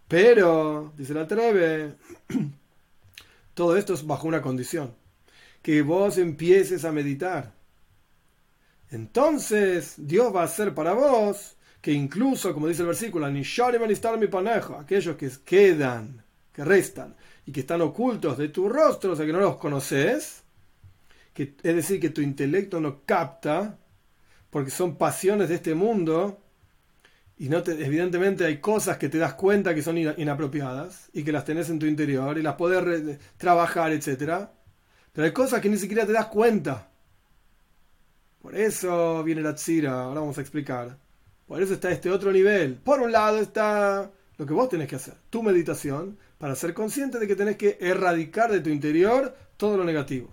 Pero, 0.07 0.93
dice 0.97 1.15
la 1.15 1.27
Treve, 1.27 1.95
todo 3.55 3.77
esto 3.77 3.95
es 3.95 4.07
bajo 4.07 4.29
una 4.29 4.41
condición, 4.41 4.95
que 5.61 5.83
vos 5.83 6.17
empieces 6.19 6.85
a 6.85 6.93
meditar. 6.93 7.55
Entonces, 8.93 9.95
Dios 9.97 10.33
va 10.33 10.43
a 10.43 10.45
hacer 10.45 10.73
para 10.77 10.93
vos 10.93 11.57
que 11.81 11.91
incluso, 11.91 12.55
como 12.55 12.69
dice 12.69 12.83
el 12.83 12.87
versículo, 12.87 13.27
aquellos 13.27 15.17
que 15.17 15.29
quedan, 15.45 16.23
que 16.53 16.65
restan 16.65 17.17
y 17.47 17.53
que 17.53 17.61
están 17.61 17.81
ocultos 17.83 18.39
de 18.39 18.49
tu 18.49 18.69
rostro, 18.69 19.13
o 19.13 19.17
sea 19.17 19.27
que 19.27 19.33
no 19.33 19.41
los 19.41 19.57
conoces, 19.57 20.43
que, 21.33 21.55
es 21.63 21.75
decir, 21.75 22.01
que 22.01 22.11
tu 22.11 22.21
intelecto 22.21 22.81
no 22.81 23.03
capta, 23.05 23.79
porque 24.51 24.71
son 24.71 24.97
pasiones 24.97 25.49
de 25.49 25.57
este 25.57 25.75
mundo, 25.75 26.41
y 27.37 27.49
no 27.49 27.63
te, 27.63 27.73
evidentemente 27.85 28.45
hay 28.45 28.59
cosas 28.59 28.97
que 28.97 29.09
te 29.09 29.19
das 29.19 29.35
cuenta 29.35 29.75
que 29.75 29.83
son 29.83 29.99
inapropiadas 29.99 31.11
y 31.13 31.25
que 31.25 31.33
las 31.33 31.45
tenés 31.45 31.69
en 31.69 31.81
tu 31.81 31.87
interior 31.87 32.39
y 32.39 32.43
las 32.43 32.55
podés 32.55 33.19
trabajar, 33.37 33.93
etc. 33.93 34.49
Pero 35.13 35.25
hay 35.27 35.33
cosas 35.33 35.61
que 35.61 35.69
ni 35.69 35.77
siquiera 35.77 36.07
te 36.07 36.13
das 36.13 36.27
cuenta. 36.27 36.91
Por 38.41 38.55
eso 38.55 39.25
viene 39.25 39.43
la 39.43 39.55
tzira, 39.55 40.05
ahora 40.05 40.21
vamos 40.21 40.39
a 40.39 40.43
explicar. 40.43 40.97
Por 41.47 41.61
eso 41.63 41.75
está 41.75 41.91
este 41.91 42.11
otro 42.11 42.31
nivel. 42.31 42.77
Por 42.77 43.01
un 43.01 43.11
lado 43.11 43.39
está 43.39 44.13
lo 44.37 44.47
que 44.47 44.53
vos 44.53 44.69
tenés 44.69 44.89
que 44.89 44.97
hacer, 44.97 45.15
tu 45.31 45.43
meditación, 45.43 46.19
para 46.45 46.57
ser 46.57 46.75
consciente 46.75 47.19
de 47.19 47.27
que 47.27 47.37
tenés 47.37 47.57
que 47.57 47.79
erradicar 47.81 48.53
de 48.53 48.61
tu 48.61 48.69
interior 48.69 49.35
todo 49.57 49.79
lo 49.79 49.85
negativo. 49.85 50.29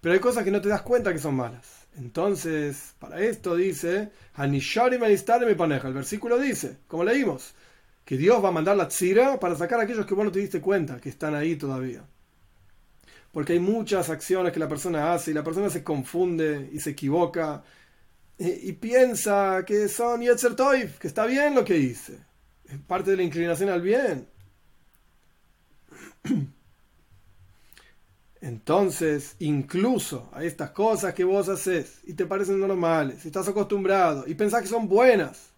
Pero 0.00 0.14
hay 0.14 0.20
cosas 0.20 0.42
que 0.42 0.50
no 0.50 0.62
te 0.62 0.70
das 0.70 0.80
cuenta 0.80 1.12
que 1.12 1.18
son 1.18 1.34
malas. 1.34 1.86
Entonces, 1.98 2.94
para 2.98 3.20
esto 3.20 3.54
dice, 3.54 4.10
el 4.38 5.92
versículo 5.92 6.38
dice, 6.38 6.78
como 6.86 7.04
leímos, 7.04 7.52
que 8.06 8.16
Dios 8.16 8.42
va 8.42 8.48
a 8.48 8.52
mandar 8.52 8.74
la 8.74 8.88
tzira 8.88 9.38
para 9.38 9.54
sacar 9.54 9.80
a 9.80 9.82
aquellos 9.82 10.06
que 10.06 10.14
vos 10.14 10.24
no 10.24 10.32
te 10.32 10.38
diste 10.38 10.62
cuenta, 10.62 10.98
que 10.98 11.10
están 11.10 11.34
ahí 11.34 11.56
todavía. 11.56 12.02
Porque 13.32 13.52
hay 13.52 13.60
muchas 13.60 14.08
acciones 14.08 14.50
que 14.50 14.60
la 14.60 14.68
persona 14.70 15.12
hace 15.12 15.32
y 15.32 15.34
la 15.34 15.44
persona 15.44 15.68
se 15.68 15.84
confunde 15.84 16.70
y 16.72 16.80
se 16.80 16.88
equivoca 16.88 17.62
y, 18.38 18.72
piensa 18.72 19.62
que 19.66 19.88
son 19.88 20.22
Yetzer 20.22 20.56
que 20.98 21.06
está 21.06 21.26
bien 21.26 21.54
lo 21.54 21.66
que 21.66 21.76
hice. 21.76 22.18
Es 22.64 22.78
parte 22.78 23.10
de 23.10 23.18
la 23.18 23.24
inclinación 23.24 23.68
al 23.68 23.82
bien. 23.82 24.31
Entonces, 28.40 29.36
incluso 29.38 30.28
a 30.32 30.42
estas 30.44 30.70
cosas 30.70 31.14
que 31.14 31.24
vos 31.24 31.48
haces 31.48 32.00
y 32.04 32.14
te 32.14 32.26
parecen 32.26 32.58
normales, 32.58 33.24
y 33.24 33.28
estás 33.28 33.48
acostumbrado 33.48 34.24
y 34.26 34.34
pensás 34.34 34.62
que 34.62 34.68
son 34.68 34.88
buenas, 34.88 35.50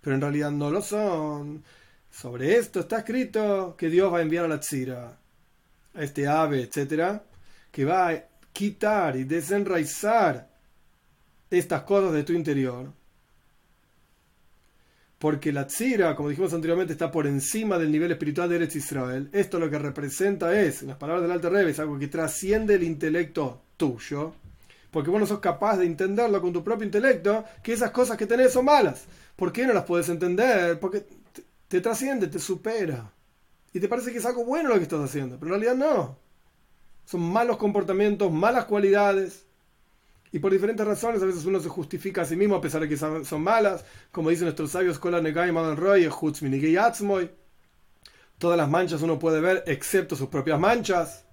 pero 0.00 0.14
en 0.14 0.20
realidad 0.20 0.52
no 0.52 0.70
lo 0.70 0.80
son, 0.80 1.64
sobre 2.10 2.56
esto 2.56 2.80
está 2.80 2.98
escrito 2.98 3.74
que 3.76 3.90
Dios 3.90 4.12
va 4.12 4.18
a 4.18 4.22
enviar 4.22 4.44
a 4.44 4.48
la 4.48 4.60
tzira, 4.60 5.18
a 5.94 6.02
este 6.02 6.26
ave, 6.28 6.62
etcétera, 6.62 7.24
que 7.72 7.84
va 7.84 8.08
a 8.08 8.24
quitar 8.52 9.16
y 9.16 9.24
desenraizar 9.24 10.48
estas 11.50 11.82
cosas 11.82 12.12
de 12.12 12.22
tu 12.24 12.32
interior 12.32 12.92
porque 15.18 15.52
la 15.52 15.66
tzira, 15.66 16.14
como 16.14 16.28
dijimos 16.28 16.54
anteriormente, 16.54 16.92
está 16.92 17.10
por 17.10 17.26
encima 17.26 17.76
del 17.76 17.90
nivel 17.90 18.12
espiritual 18.12 18.48
de 18.48 18.56
Eretz 18.56 18.76
Israel. 18.76 19.28
Esto 19.32 19.58
lo 19.58 19.68
que 19.68 19.78
representa 19.78 20.58
es, 20.60 20.82
en 20.82 20.88
las 20.88 20.96
palabras 20.96 21.22
del 21.22 21.32
Alter 21.32 21.52
Rebbe, 21.52 21.72
es 21.72 21.80
algo 21.80 21.98
que 21.98 22.06
trasciende 22.06 22.76
el 22.76 22.84
intelecto 22.84 23.62
tuyo, 23.76 24.34
porque 24.92 25.10
vos 25.10 25.18
no 25.18 25.26
sos 25.26 25.40
capaz 25.40 25.76
de 25.78 25.86
entenderlo 25.86 26.40
con 26.40 26.52
tu 26.52 26.62
propio 26.62 26.86
intelecto, 26.86 27.44
que 27.62 27.72
esas 27.72 27.90
cosas 27.90 28.16
que 28.16 28.26
tenés 28.26 28.52
son 28.52 28.66
malas. 28.66 29.06
¿Por 29.34 29.52
qué 29.52 29.66
no 29.66 29.72
las 29.72 29.84
puedes 29.84 30.08
entender? 30.08 30.78
Porque 30.78 31.00
te, 31.00 31.42
te 31.66 31.80
trasciende, 31.80 32.28
te 32.28 32.38
supera. 32.38 33.12
Y 33.72 33.80
te 33.80 33.88
parece 33.88 34.12
que 34.12 34.18
es 34.18 34.26
algo 34.26 34.44
bueno 34.44 34.68
lo 34.68 34.76
que 34.76 34.82
estás 34.82 35.00
haciendo, 35.00 35.36
pero 35.38 35.54
en 35.54 35.60
realidad 35.60 35.76
no. 35.76 36.16
Son 37.04 37.20
malos 37.20 37.56
comportamientos, 37.56 38.32
malas 38.32 38.66
cualidades 38.66 39.47
y 40.32 40.38
por 40.38 40.52
diferentes 40.52 40.86
razones, 40.86 41.22
a 41.22 41.26
veces 41.26 41.44
uno 41.46 41.60
se 41.60 41.68
justifica 41.68 42.22
a 42.22 42.24
sí 42.24 42.36
mismo 42.36 42.56
a 42.56 42.60
pesar 42.60 42.82
de 42.82 42.88
que 42.88 42.96
son, 42.96 43.42
malas, 43.42 43.84
como 44.10 44.30
dicen 44.30 44.44
nuestros 44.44 44.70
sabios, 44.70 44.98
Todas 48.38 48.56
las 48.56 48.68
manchas 48.68 49.02
uno 49.02 49.18
puede 49.18 49.40
ver, 49.40 49.64
excepto 49.66 50.14
sus 50.14 50.28
propias 50.28 50.60
manchas. 50.60 51.24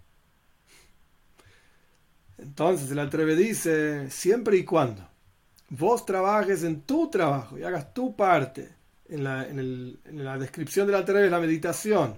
Entonces 2.37 2.89
el 2.89 2.99
Altreve 2.99 3.35
dice, 3.35 4.09
siempre 4.09 4.57
y 4.57 4.65
cuando 4.65 5.07
vos 5.69 6.05
trabajes 6.05 6.63
en 6.63 6.81
tu 6.81 7.09
trabajo 7.09 7.57
y 7.57 7.63
hagas 7.63 7.93
tu 7.93 8.15
parte 8.15 8.69
en 9.07 9.23
la, 9.23 9.47
en 9.47 9.99
la 10.23 10.37
descripción 10.37 10.87
del 10.87 10.95
Altreve, 10.95 11.29
la 11.29 11.39
meditación, 11.39 12.15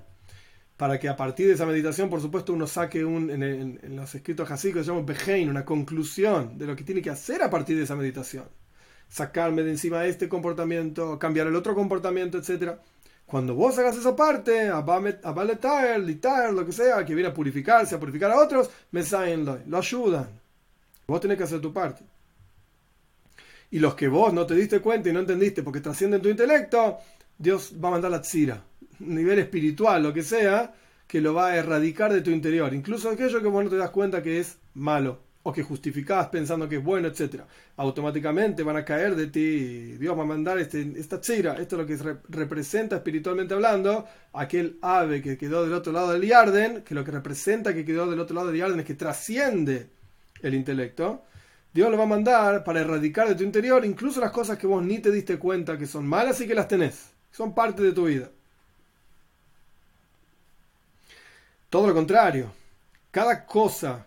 para 0.78 1.00
que 1.00 1.10
a 1.10 1.18
partir 1.18 1.48
de 1.48 1.54
esa 1.54 1.66
meditación, 1.66 2.08
por 2.08 2.22
supuesto, 2.22 2.54
uno 2.54 2.68
saque 2.68 3.04
un, 3.04 3.32
en, 3.32 3.96
los 3.96 4.13
escritos 4.13 4.48
que 4.48 4.58
se 4.58 4.84
llama 4.84 5.02
Behein, 5.02 5.50
una 5.50 5.66
conclusión 5.66 6.56
de 6.56 6.68
lo 6.68 6.76
que 6.76 6.84
tiene 6.84 7.02
que 7.02 7.10
hacer 7.10 7.42
a 7.42 7.50
partir 7.50 7.76
de 7.76 7.84
esa 7.84 7.96
meditación. 7.96 8.46
Sacarme 9.10 9.63
de 9.63 9.72
encima 9.72 10.06
este 10.06 10.30
comportamiento, 10.30 11.18
cambiar 11.18 11.48
el 11.48 11.56
otro 11.56 11.74
comportamiento, 11.74 12.38
etc. 12.38 12.74
Cuando 13.26 13.56
vos 13.56 13.78
hagas 13.80 13.98
esa 13.98 14.16
parte, 14.16 14.68
a 14.70 14.82
Baletar, 14.82 16.00
Litar, 16.00 16.54
lo 16.54 16.63
que 16.63 16.72
sea, 16.72 17.04
que 17.04 17.16
viene 17.16 17.30
a 17.30 17.34
purificarse, 17.34 17.96
a 17.96 18.00
purificar 18.00 18.30
a 18.30 18.40
otros, 18.40 18.70
me 18.92 19.02
lo, 19.38 19.60
lo 19.66 19.78
ayudan. 19.80 20.28
Vos 21.08 21.22
tenés 21.22 21.38
que 21.38 21.44
hacer 21.44 21.60
tu 21.60 21.74
parte. 21.74 22.04
Y 23.72 23.80
los 23.80 23.96
que 23.96 24.08
vos 24.08 24.32
no 24.32 24.46
te 24.46 24.54
diste 24.54 24.80
cuenta 24.80 25.10
y 25.10 25.13
no 25.13 25.22
entendiste 25.22 25.63
porque 25.63 25.82
trascienden 25.82 26.22
tu 26.22 26.30
intelecto, 26.30 27.00
Dios 27.36 27.74
va 27.84 27.88
a 27.88 27.92
mandar 27.92 28.12
la 28.12 28.22
tzira 28.22 28.66
nivel 28.99 29.39
espiritual, 29.39 30.03
lo 30.03 30.13
que 30.13 30.23
sea, 30.23 30.73
que 31.07 31.21
lo 31.21 31.33
va 31.33 31.47
a 31.47 31.55
erradicar 31.55 32.13
de 32.13 32.21
tu 32.21 32.31
interior. 32.31 32.73
Incluso 32.73 33.10
aquello 33.10 33.41
que 33.41 33.47
vos 33.47 33.63
no 33.63 33.69
te 33.69 33.77
das 33.77 33.91
cuenta 33.91 34.21
que 34.21 34.39
es 34.39 34.57
malo 34.73 35.27
o 35.47 35.53
que 35.53 35.63
justificás 35.63 36.27
pensando 36.27 36.67
que 36.67 36.75
es 36.75 36.83
bueno, 36.83 37.07
etc. 37.07 37.43
Automáticamente 37.77 38.63
van 38.63 38.75
a 38.75 38.83
caer 38.83 39.15
de 39.15 39.27
ti. 39.27 39.95
Dios 39.97 40.17
va 40.17 40.23
a 40.23 40.25
mandar 40.25 40.60
este, 40.60 40.91
esta 40.97 41.21
chira. 41.21 41.53
Esto 41.53 41.79
es 41.79 41.81
lo 41.81 41.88
que 41.88 42.17
representa 42.27 42.97
espiritualmente 42.97 43.53
hablando 43.53 44.05
aquel 44.33 44.77
ave 44.81 45.21
que 45.21 45.38
quedó 45.38 45.63
del 45.63 45.71
otro 45.71 45.93
lado 45.93 46.12
del 46.12 46.27
Yarden, 46.27 46.81
que 46.81 46.93
lo 46.93 47.05
que 47.05 47.12
representa 47.12 47.73
que 47.73 47.86
quedó 47.86 48.10
del 48.10 48.19
otro 48.19 48.36
lado 48.36 48.47
del 48.47 48.57
Yarden 48.57 48.81
es 48.81 48.86
que 48.86 48.95
trasciende 48.95 49.88
el 50.41 50.53
intelecto. 50.53 51.23
Dios 51.73 51.89
lo 51.89 51.97
va 51.97 52.03
a 52.03 52.07
mandar 52.07 52.65
para 52.65 52.81
erradicar 52.81 53.29
de 53.29 53.36
tu 53.36 53.43
interior 53.43 53.86
incluso 53.86 54.19
las 54.19 54.31
cosas 54.31 54.57
que 54.57 54.67
vos 54.67 54.83
ni 54.83 54.99
te 54.99 55.12
diste 55.12 55.38
cuenta 55.38 55.77
que 55.77 55.88
son 55.88 56.05
malas 56.05 56.41
y 56.41 56.47
que 56.47 56.55
las 56.55 56.67
tenés. 56.67 57.12
Son 57.31 57.55
parte 57.55 57.83
de 57.83 57.93
tu 57.93 58.07
vida. 58.07 58.29
Todo 61.69 61.88
lo 61.88 61.93
contrario. 61.93 62.51
Cada 63.12 63.45
cosa 63.45 64.06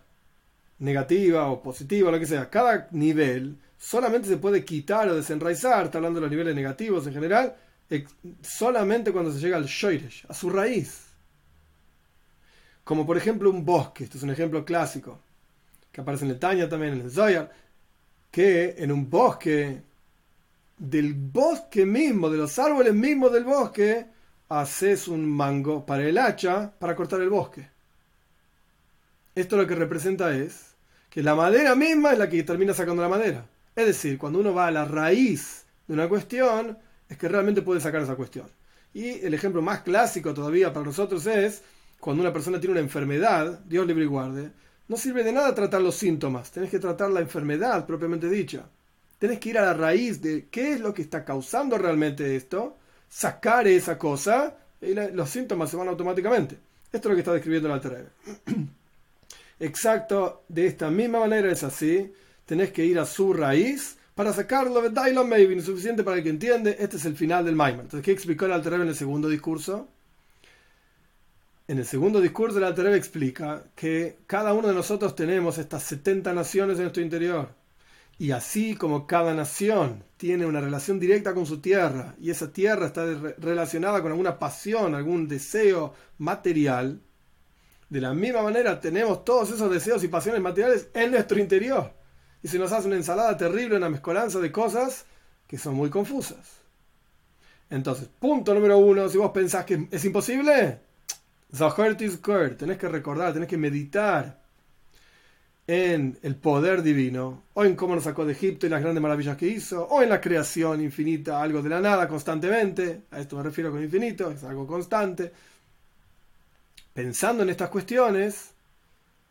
negativa 0.79 1.47
o 1.47 1.61
positiva, 1.61 2.11
lo 2.11 2.19
que 2.19 2.25
sea, 2.25 2.49
cada 2.49 2.87
nivel 2.91 3.57
solamente 3.77 4.27
se 4.27 4.37
puede 4.37 4.63
quitar 4.63 5.09
o 5.09 5.15
desenraizar, 5.15 5.85
está 5.85 5.97
hablando 5.97 6.19
de 6.19 6.21
los 6.21 6.31
niveles 6.31 6.55
negativos 6.55 7.05
en 7.07 7.13
general, 7.13 7.55
solamente 8.41 9.11
cuando 9.11 9.31
se 9.31 9.39
llega 9.39 9.57
al 9.57 9.65
shoiresh, 9.65 10.25
a 10.27 10.33
su 10.33 10.49
raíz. 10.49 11.07
Como 12.83 13.05
por 13.05 13.17
ejemplo 13.17 13.49
un 13.49 13.65
bosque, 13.65 14.03
esto 14.03 14.17
es 14.17 14.23
un 14.23 14.31
ejemplo 14.31 14.65
clásico, 14.65 15.19
que 15.91 16.01
aparece 16.01 16.25
en 16.25 16.31
el 16.31 16.39
Tanya 16.39 16.69
también, 16.69 16.93
en 16.93 17.01
el 17.01 17.11
Zoyar, 17.11 17.51
que 18.31 18.75
en 18.77 18.91
un 18.91 19.09
bosque, 19.09 19.81
del 20.77 21.13
bosque 21.13 21.85
mismo, 21.85 22.29
de 22.29 22.37
los 22.37 22.57
árboles 22.57 22.93
mismos 22.93 23.31
del 23.31 23.43
bosque, 23.43 24.07
haces 24.51 25.07
un 25.07 25.29
mango 25.29 25.85
para 25.85 26.03
el 26.03 26.17
hacha 26.17 26.71
para 26.77 26.95
cortar 26.95 27.21
el 27.21 27.29
bosque. 27.29 27.69
Esto 29.33 29.55
lo 29.55 29.65
que 29.65 29.75
representa 29.75 30.35
es 30.35 30.71
que 31.09 31.23
la 31.23 31.35
madera 31.35 31.73
misma 31.73 32.11
es 32.11 32.19
la 32.19 32.29
que 32.29 32.43
termina 32.43 32.73
sacando 32.73 33.01
la 33.01 33.07
madera. 33.07 33.45
Es 33.75 33.85
decir, 33.85 34.17
cuando 34.17 34.39
uno 34.39 34.53
va 34.53 34.67
a 34.67 34.71
la 34.71 34.83
raíz 34.83 35.63
de 35.87 35.93
una 35.93 36.09
cuestión, 36.09 36.77
es 37.07 37.17
que 37.17 37.29
realmente 37.29 37.61
puede 37.61 37.79
sacar 37.79 38.01
esa 38.01 38.15
cuestión. 38.15 38.47
Y 38.93 39.25
el 39.25 39.33
ejemplo 39.33 39.61
más 39.61 39.81
clásico 39.81 40.33
todavía 40.33 40.73
para 40.73 40.85
nosotros 40.85 41.25
es 41.27 41.61
cuando 42.01 42.21
una 42.21 42.33
persona 42.33 42.59
tiene 42.59 42.73
una 42.73 42.81
enfermedad, 42.81 43.59
Dios 43.65 43.87
libre 43.87 44.03
y 44.03 44.07
guarde, 44.07 44.51
no 44.89 44.97
sirve 44.97 45.23
de 45.23 45.31
nada 45.31 45.55
tratar 45.55 45.81
los 45.81 45.95
síntomas, 45.95 46.51
tenés 46.51 46.69
que 46.69 46.79
tratar 46.79 47.09
la 47.11 47.21
enfermedad 47.21 47.85
propiamente 47.85 48.29
dicha. 48.29 48.65
Tenés 49.17 49.39
que 49.39 49.49
ir 49.49 49.57
a 49.57 49.65
la 49.65 49.73
raíz 49.73 50.21
de 50.21 50.47
qué 50.51 50.73
es 50.73 50.81
lo 50.81 50.93
que 50.93 51.03
está 51.03 51.23
causando 51.23 51.77
realmente 51.77 52.35
esto, 52.35 52.75
sacar 53.11 53.67
esa 53.67 53.97
cosa 53.97 54.55
y 54.81 54.93
los 54.93 55.29
síntomas 55.29 55.69
se 55.69 55.77
van 55.77 55.89
automáticamente. 55.89 56.57
Esto 56.91 57.07
es 57.07 57.11
lo 57.11 57.15
que 57.15 57.19
está 57.19 57.33
describiendo 57.33 57.67
el 57.67 57.73
Alter 57.73 58.09
Exacto, 59.59 60.43
de 60.47 60.65
esta 60.65 60.89
misma 60.89 61.19
manera 61.19 61.51
es 61.51 61.63
así. 61.63 62.11
Tenés 62.45 62.71
que 62.71 62.83
ir 62.83 62.97
a 62.97 63.05
su 63.05 63.33
raíz 63.33 63.97
para 64.15 64.33
sacarlo 64.33 64.81
de 64.81 64.89
Dylon 64.89 65.29
Maybe, 65.29 65.61
suficiente 65.61 66.03
para 66.03 66.17
el 66.17 66.23
que 66.23 66.29
entiende. 66.29 66.75
Este 66.79 66.97
es 66.97 67.05
el 67.05 67.15
final 67.15 67.45
del 67.45 67.55
Maimon. 67.55 67.81
Entonces, 67.81 68.03
¿qué 68.03 68.11
explicó 68.11 68.45
el 68.45 68.53
Alter 68.53 68.73
en 68.73 68.87
el 68.87 68.95
segundo 68.95 69.29
discurso? 69.29 69.87
En 71.67 71.77
el 71.77 71.85
segundo 71.85 72.19
discurso, 72.19 72.57
el 72.57 72.63
Alter 72.63 72.87
explica 72.87 73.63
que 73.75 74.17
cada 74.25 74.53
uno 74.53 74.67
de 74.67 74.73
nosotros 74.73 75.15
tenemos 75.15 75.57
estas 75.57 75.83
70 75.83 76.33
naciones 76.33 76.77
en 76.77 76.83
nuestro 76.83 77.03
interior. 77.03 77.49
Y 78.21 78.33
así 78.33 78.75
como 78.75 79.07
cada 79.07 79.33
nación 79.33 80.03
tiene 80.17 80.45
una 80.45 80.61
relación 80.61 80.99
directa 80.99 81.33
con 81.33 81.47
su 81.47 81.59
tierra, 81.59 82.13
y 82.19 82.29
esa 82.29 82.53
tierra 82.53 82.85
está 82.85 83.03
relacionada 83.39 83.99
con 84.03 84.11
alguna 84.11 84.37
pasión, 84.37 84.93
algún 84.93 85.27
deseo 85.27 85.95
material, 86.19 87.01
de 87.89 87.99
la 87.99 88.13
misma 88.13 88.43
manera 88.43 88.79
tenemos 88.79 89.25
todos 89.25 89.49
esos 89.49 89.71
deseos 89.71 90.03
y 90.03 90.07
pasiones 90.07 90.39
materiales 90.39 90.89
en 90.93 91.09
nuestro 91.09 91.39
interior. 91.39 91.95
Y 92.43 92.47
se 92.47 92.59
nos 92.59 92.71
hace 92.71 92.85
una 92.85 92.97
ensalada 92.97 93.35
terrible, 93.35 93.77
una 93.77 93.89
mezcolanza 93.89 94.37
de 94.37 94.51
cosas 94.51 95.05
que 95.47 95.57
son 95.57 95.73
muy 95.73 95.89
confusas. 95.89 96.61
Entonces, 97.71 98.07
punto 98.07 98.53
número 98.53 98.77
uno, 98.77 99.09
si 99.09 99.17
vos 99.17 99.31
pensás 99.31 99.65
que 99.65 99.87
es 99.89 100.05
imposible, 100.05 100.79
tenés 101.49 102.77
que 102.77 102.87
recordar, 102.87 103.33
tenés 103.33 103.49
que 103.49 103.57
meditar 103.57 104.40
en 105.67 106.17
el 106.23 106.35
poder 106.35 106.81
divino, 106.81 107.43
o 107.53 107.63
en 107.63 107.75
cómo 107.75 107.95
nos 107.95 108.03
sacó 108.03 108.25
de 108.25 108.33
Egipto 108.33 108.65
y 108.65 108.69
las 108.69 108.81
grandes 108.81 109.01
maravillas 109.01 109.37
que 109.37 109.47
hizo, 109.47 109.85
o 109.85 110.01
en 110.01 110.09
la 110.09 110.19
creación 110.19 110.81
infinita, 110.81 111.41
algo 111.41 111.61
de 111.61 111.69
la 111.69 111.79
nada 111.79 112.07
constantemente, 112.07 113.03
a 113.11 113.19
esto 113.19 113.37
me 113.37 113.43
refiero 113.43 113.71
con 113.71 113.83
infinito, 113.83 114.31
es 114.31 114.43
algo 114.43 114.67
constante. 114.67 115.31
Pensando 116.93 117.43
en 117.43 117.49
estas 117.49 117.69
cuestiones, 117.69 118.49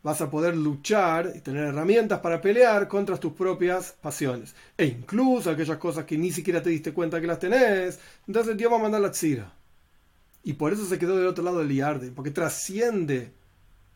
vas 0.03 0.19
a 0.21 0.31
poder 0.31 0.55
luchar 0.55 1.31
y 1.35 1.41
tener 1.41 1.67
herramientas 1.67 2.19
para 2.21 2.41
pelear 2.41 2.87
contra 2.87 3.17
tus 3.17 3.33
propias 3.33 3.93
pasiones, 4.01 4.55
e 4.77 4.85
incluso 4.85 5.51
aquellas 5.51 5.77
cosas 5.77 6.05
que 6.05 6.17
ni 6.17 6.31
siquiera 6.31 6.63
te 6.63 6.71
diste 6.71 6.93
cuenta 6.93 7.21
que 7.21 7.27
las 7.27 7.39
tenés, 7.39 7.99
entonces 8.25 8.57
Dios 8.57 8.71
va 8.71 8.77
a 8.77 8.81
mandar 8.81 9.01
la 9.01 9.11
tzira. 9.11 9.51
Y 10.43 10.53
por 10.53 10.73
eso 10.73 10.85
se 10.85 10.97
quedó 10.97 11.17
del 11.17 11.27
otro 11.27 11.43
lado 11.43 11.59
del 11.59 11.71
Iarde, 11.71 12.09
porque 12.09 12.31
trasciende 12.31 13.31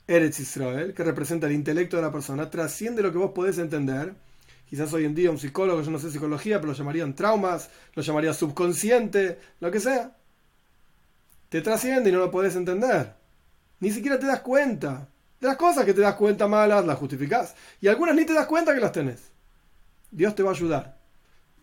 Eretz 0.08 0.40
Israel, 0.40 0.94
que 0.94 1.04
representa 1.04 1.48
el 1.48 1.54
intelecto 1.54 1.98
de 1.98 2.04
la 2.04 2.12
persona, 2.12 2.50
trasciende 2.50 3.02
lo 3.02 3.12
que 3.12 3.18
vos 3.18 3.32
podés 3.32 3.58
entender. 3.58 4.14
Quizás 4.70 4.94
hoy 4.94 5.06
en 5.06 5.16
día 5.16 5.32
un 5.32 5.40
psicólogo, 5.40 5.82
yo 5.82 5.92
no 5.92 6.00
sé 6.00 6.12
psicología, 6.12 6.60
pero 6.60 6.74
lo 6.74 6.78
llamarían 6.78 7.16
traumas, 7.16 7.70
lo 7.94 8.04
llamaría 8.04 8.34
subconsciente, 8.34 9.40
lo 9.60 9.72
que 9.72 9.80
sea. 9.80 10.16
Te 11.50 11.62
trasciende 11.62 12.10
y 12.10 12.14
no 12.14 12.20
lo 12.20 12.32
podés 12.32 12.56
entender. 12.56 13.14
Ni 13.80 13.92
siquiera 13.92 14.20
te 14.20 14.26
das 14.26 14.42
cuenta. 14.42 15.08
De 15.40 15.48
las 15.48 15.58
cosas 15.58 15.86
que 15.86 15.94
te 15.94 16.02
das 16.02 16.16
cuenta 16.16 16.48
malas, 16.48 16.86
las 16.86 16.98
justificás. 16.98 17.56
Y 17.82 17.88
algunas 17.88 18.16
ni 18.16 18.26
te 18.26 18.34
das 18.34 18.48
cuenta 18.48 18.74
que 18.74 18.82
las 18.82 18.92
tenés. 18.92 19.32
Dios 20.12 20.36
te 20.36 20.44
va 20.44 20.52
a 20.52 20.54
ayudar. 20.54 20.98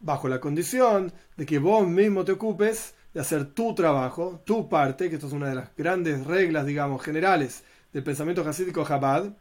Bajo 0.00 0.28
la 0.28 0.40
condición 0.40 1.12
de 1.36 1.46
que 1.46 1.58
vos 1.58 1.86
mismo 1.86 2.24
te 2.24 2.32
ocupes 2.32 2.94
de 3.14 3.20
hacer 3.20 3.46
tu 3.46 3.74
trabajo, 3.74 4.42
tu 4.44 4.68
parte, 4.68 5.08
que 5.08 5.16
esto 5.16 5.26
es 5.26 5.32
una 5.32 5.48
de 5.48 5.54
las 5.54 5.76
grandes 5.76 6.26
reglas, 6.26 6.66
digamos, 6.66 7.02
generales 7.02 7.62
del 7.92 8.02
pensamiento 8.02 8.42
hasídico 8.48 8.86
Chabad. 8.86 9.32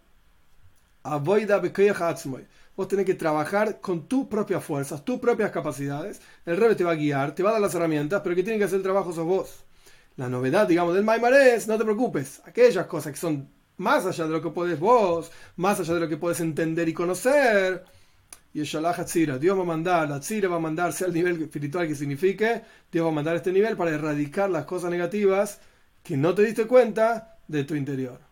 Vos 2.76 2.88
tenés 2.88 3.06
que 3.06 3.16
trabajar 3.16 3.82
con 3.82 4.08
tus 4.08 4.28
propias 4.28 4.64
fuerzas, 4.64 5.04
tus 5.04 5.20
propias 5.20 5.52
capacidades. 5.52 6.22
El 6.46 6.58
Rebe 6.58 6.76
te 6.76 6.84
va 6.84 6.92
a 6.92 6.96
guiar, 6.96 7.34
te 7.34 7.44
va 7.44 7.50
a 7.50 7.54
dar 7.54 7.62
las 7.62 7.76
herramientas, 7.76 8.22
pero 8.24 8.36
que 8.36 8.44
tiene 8.44 8.60
que 8.60 8.66
hacer 8.66 8.78
el 8.78 8.84
trabajo 8.84 9.12
sos 9.12 9.26
vos. 9.26 9.64
La 10.18 10.30
novedad, 10.30 10.68
digamos, 10.68 10.94
del 10.94 11.04
Maimar 11.04 11.34
es, 11.34 11.68
no 11.68 11.78
te 11.78 11.84
preocupes, 11.84 12.42
aquellas 12.46 12.86
cosas 12.86 13.14
que 13.14 13.20
son 13.20 13.50
más 13.78 14.06
allá 14.06 14.26
de 14.26 14.32
lo 14.32 14.42
que 14.42 14.50
puedes 14.50 14.80
vos, 14.80 15.32
más 15.56 15.80
allá 15.80 15.96
de 15.96 16.02
lo 16.02 16.10
que 16.10 16.18
puedes 16.18 16.40
entender 16.40 16.88
y 16.88 16.94
conocer, 16.94 17.84
y 18.54 18.60
el 18.60 19.40
Dios 19.40 19.58
va 19.58 19.62
a 19.62 19.66
mandar, 19.66 20.10
la 20.10 20.20
Tzira 20.20 20.50
va 20.50 20.58
a 20.58 20.60
mandar, 20.60 20.92
sea 20.92 21.08
el 21.08 21.14
nivel 21.14 21.42
espiritual 21.42 21.88
que 21.88 21.96
signifique, 21.96 22.62
Dios 22.92 23.06
va 23.06 23.10
a 23.10 23.14
mandar 23.14 23.38
este 23.38 23.52
nivel 23.52 23.78
para 23.78 23.92
erradicar 23.92 24.50
las 24.50 24.66
cosas 24.66 24.92
negativas 24.92 25.60
que 26.04 26.18
no 26.18 26.36
te 26.36 26.44
diste 26.44 26.68
cuenta 26.68 27.38
de 27.48 27.64
tu 27.64 27.76
interior. 27.76 28.31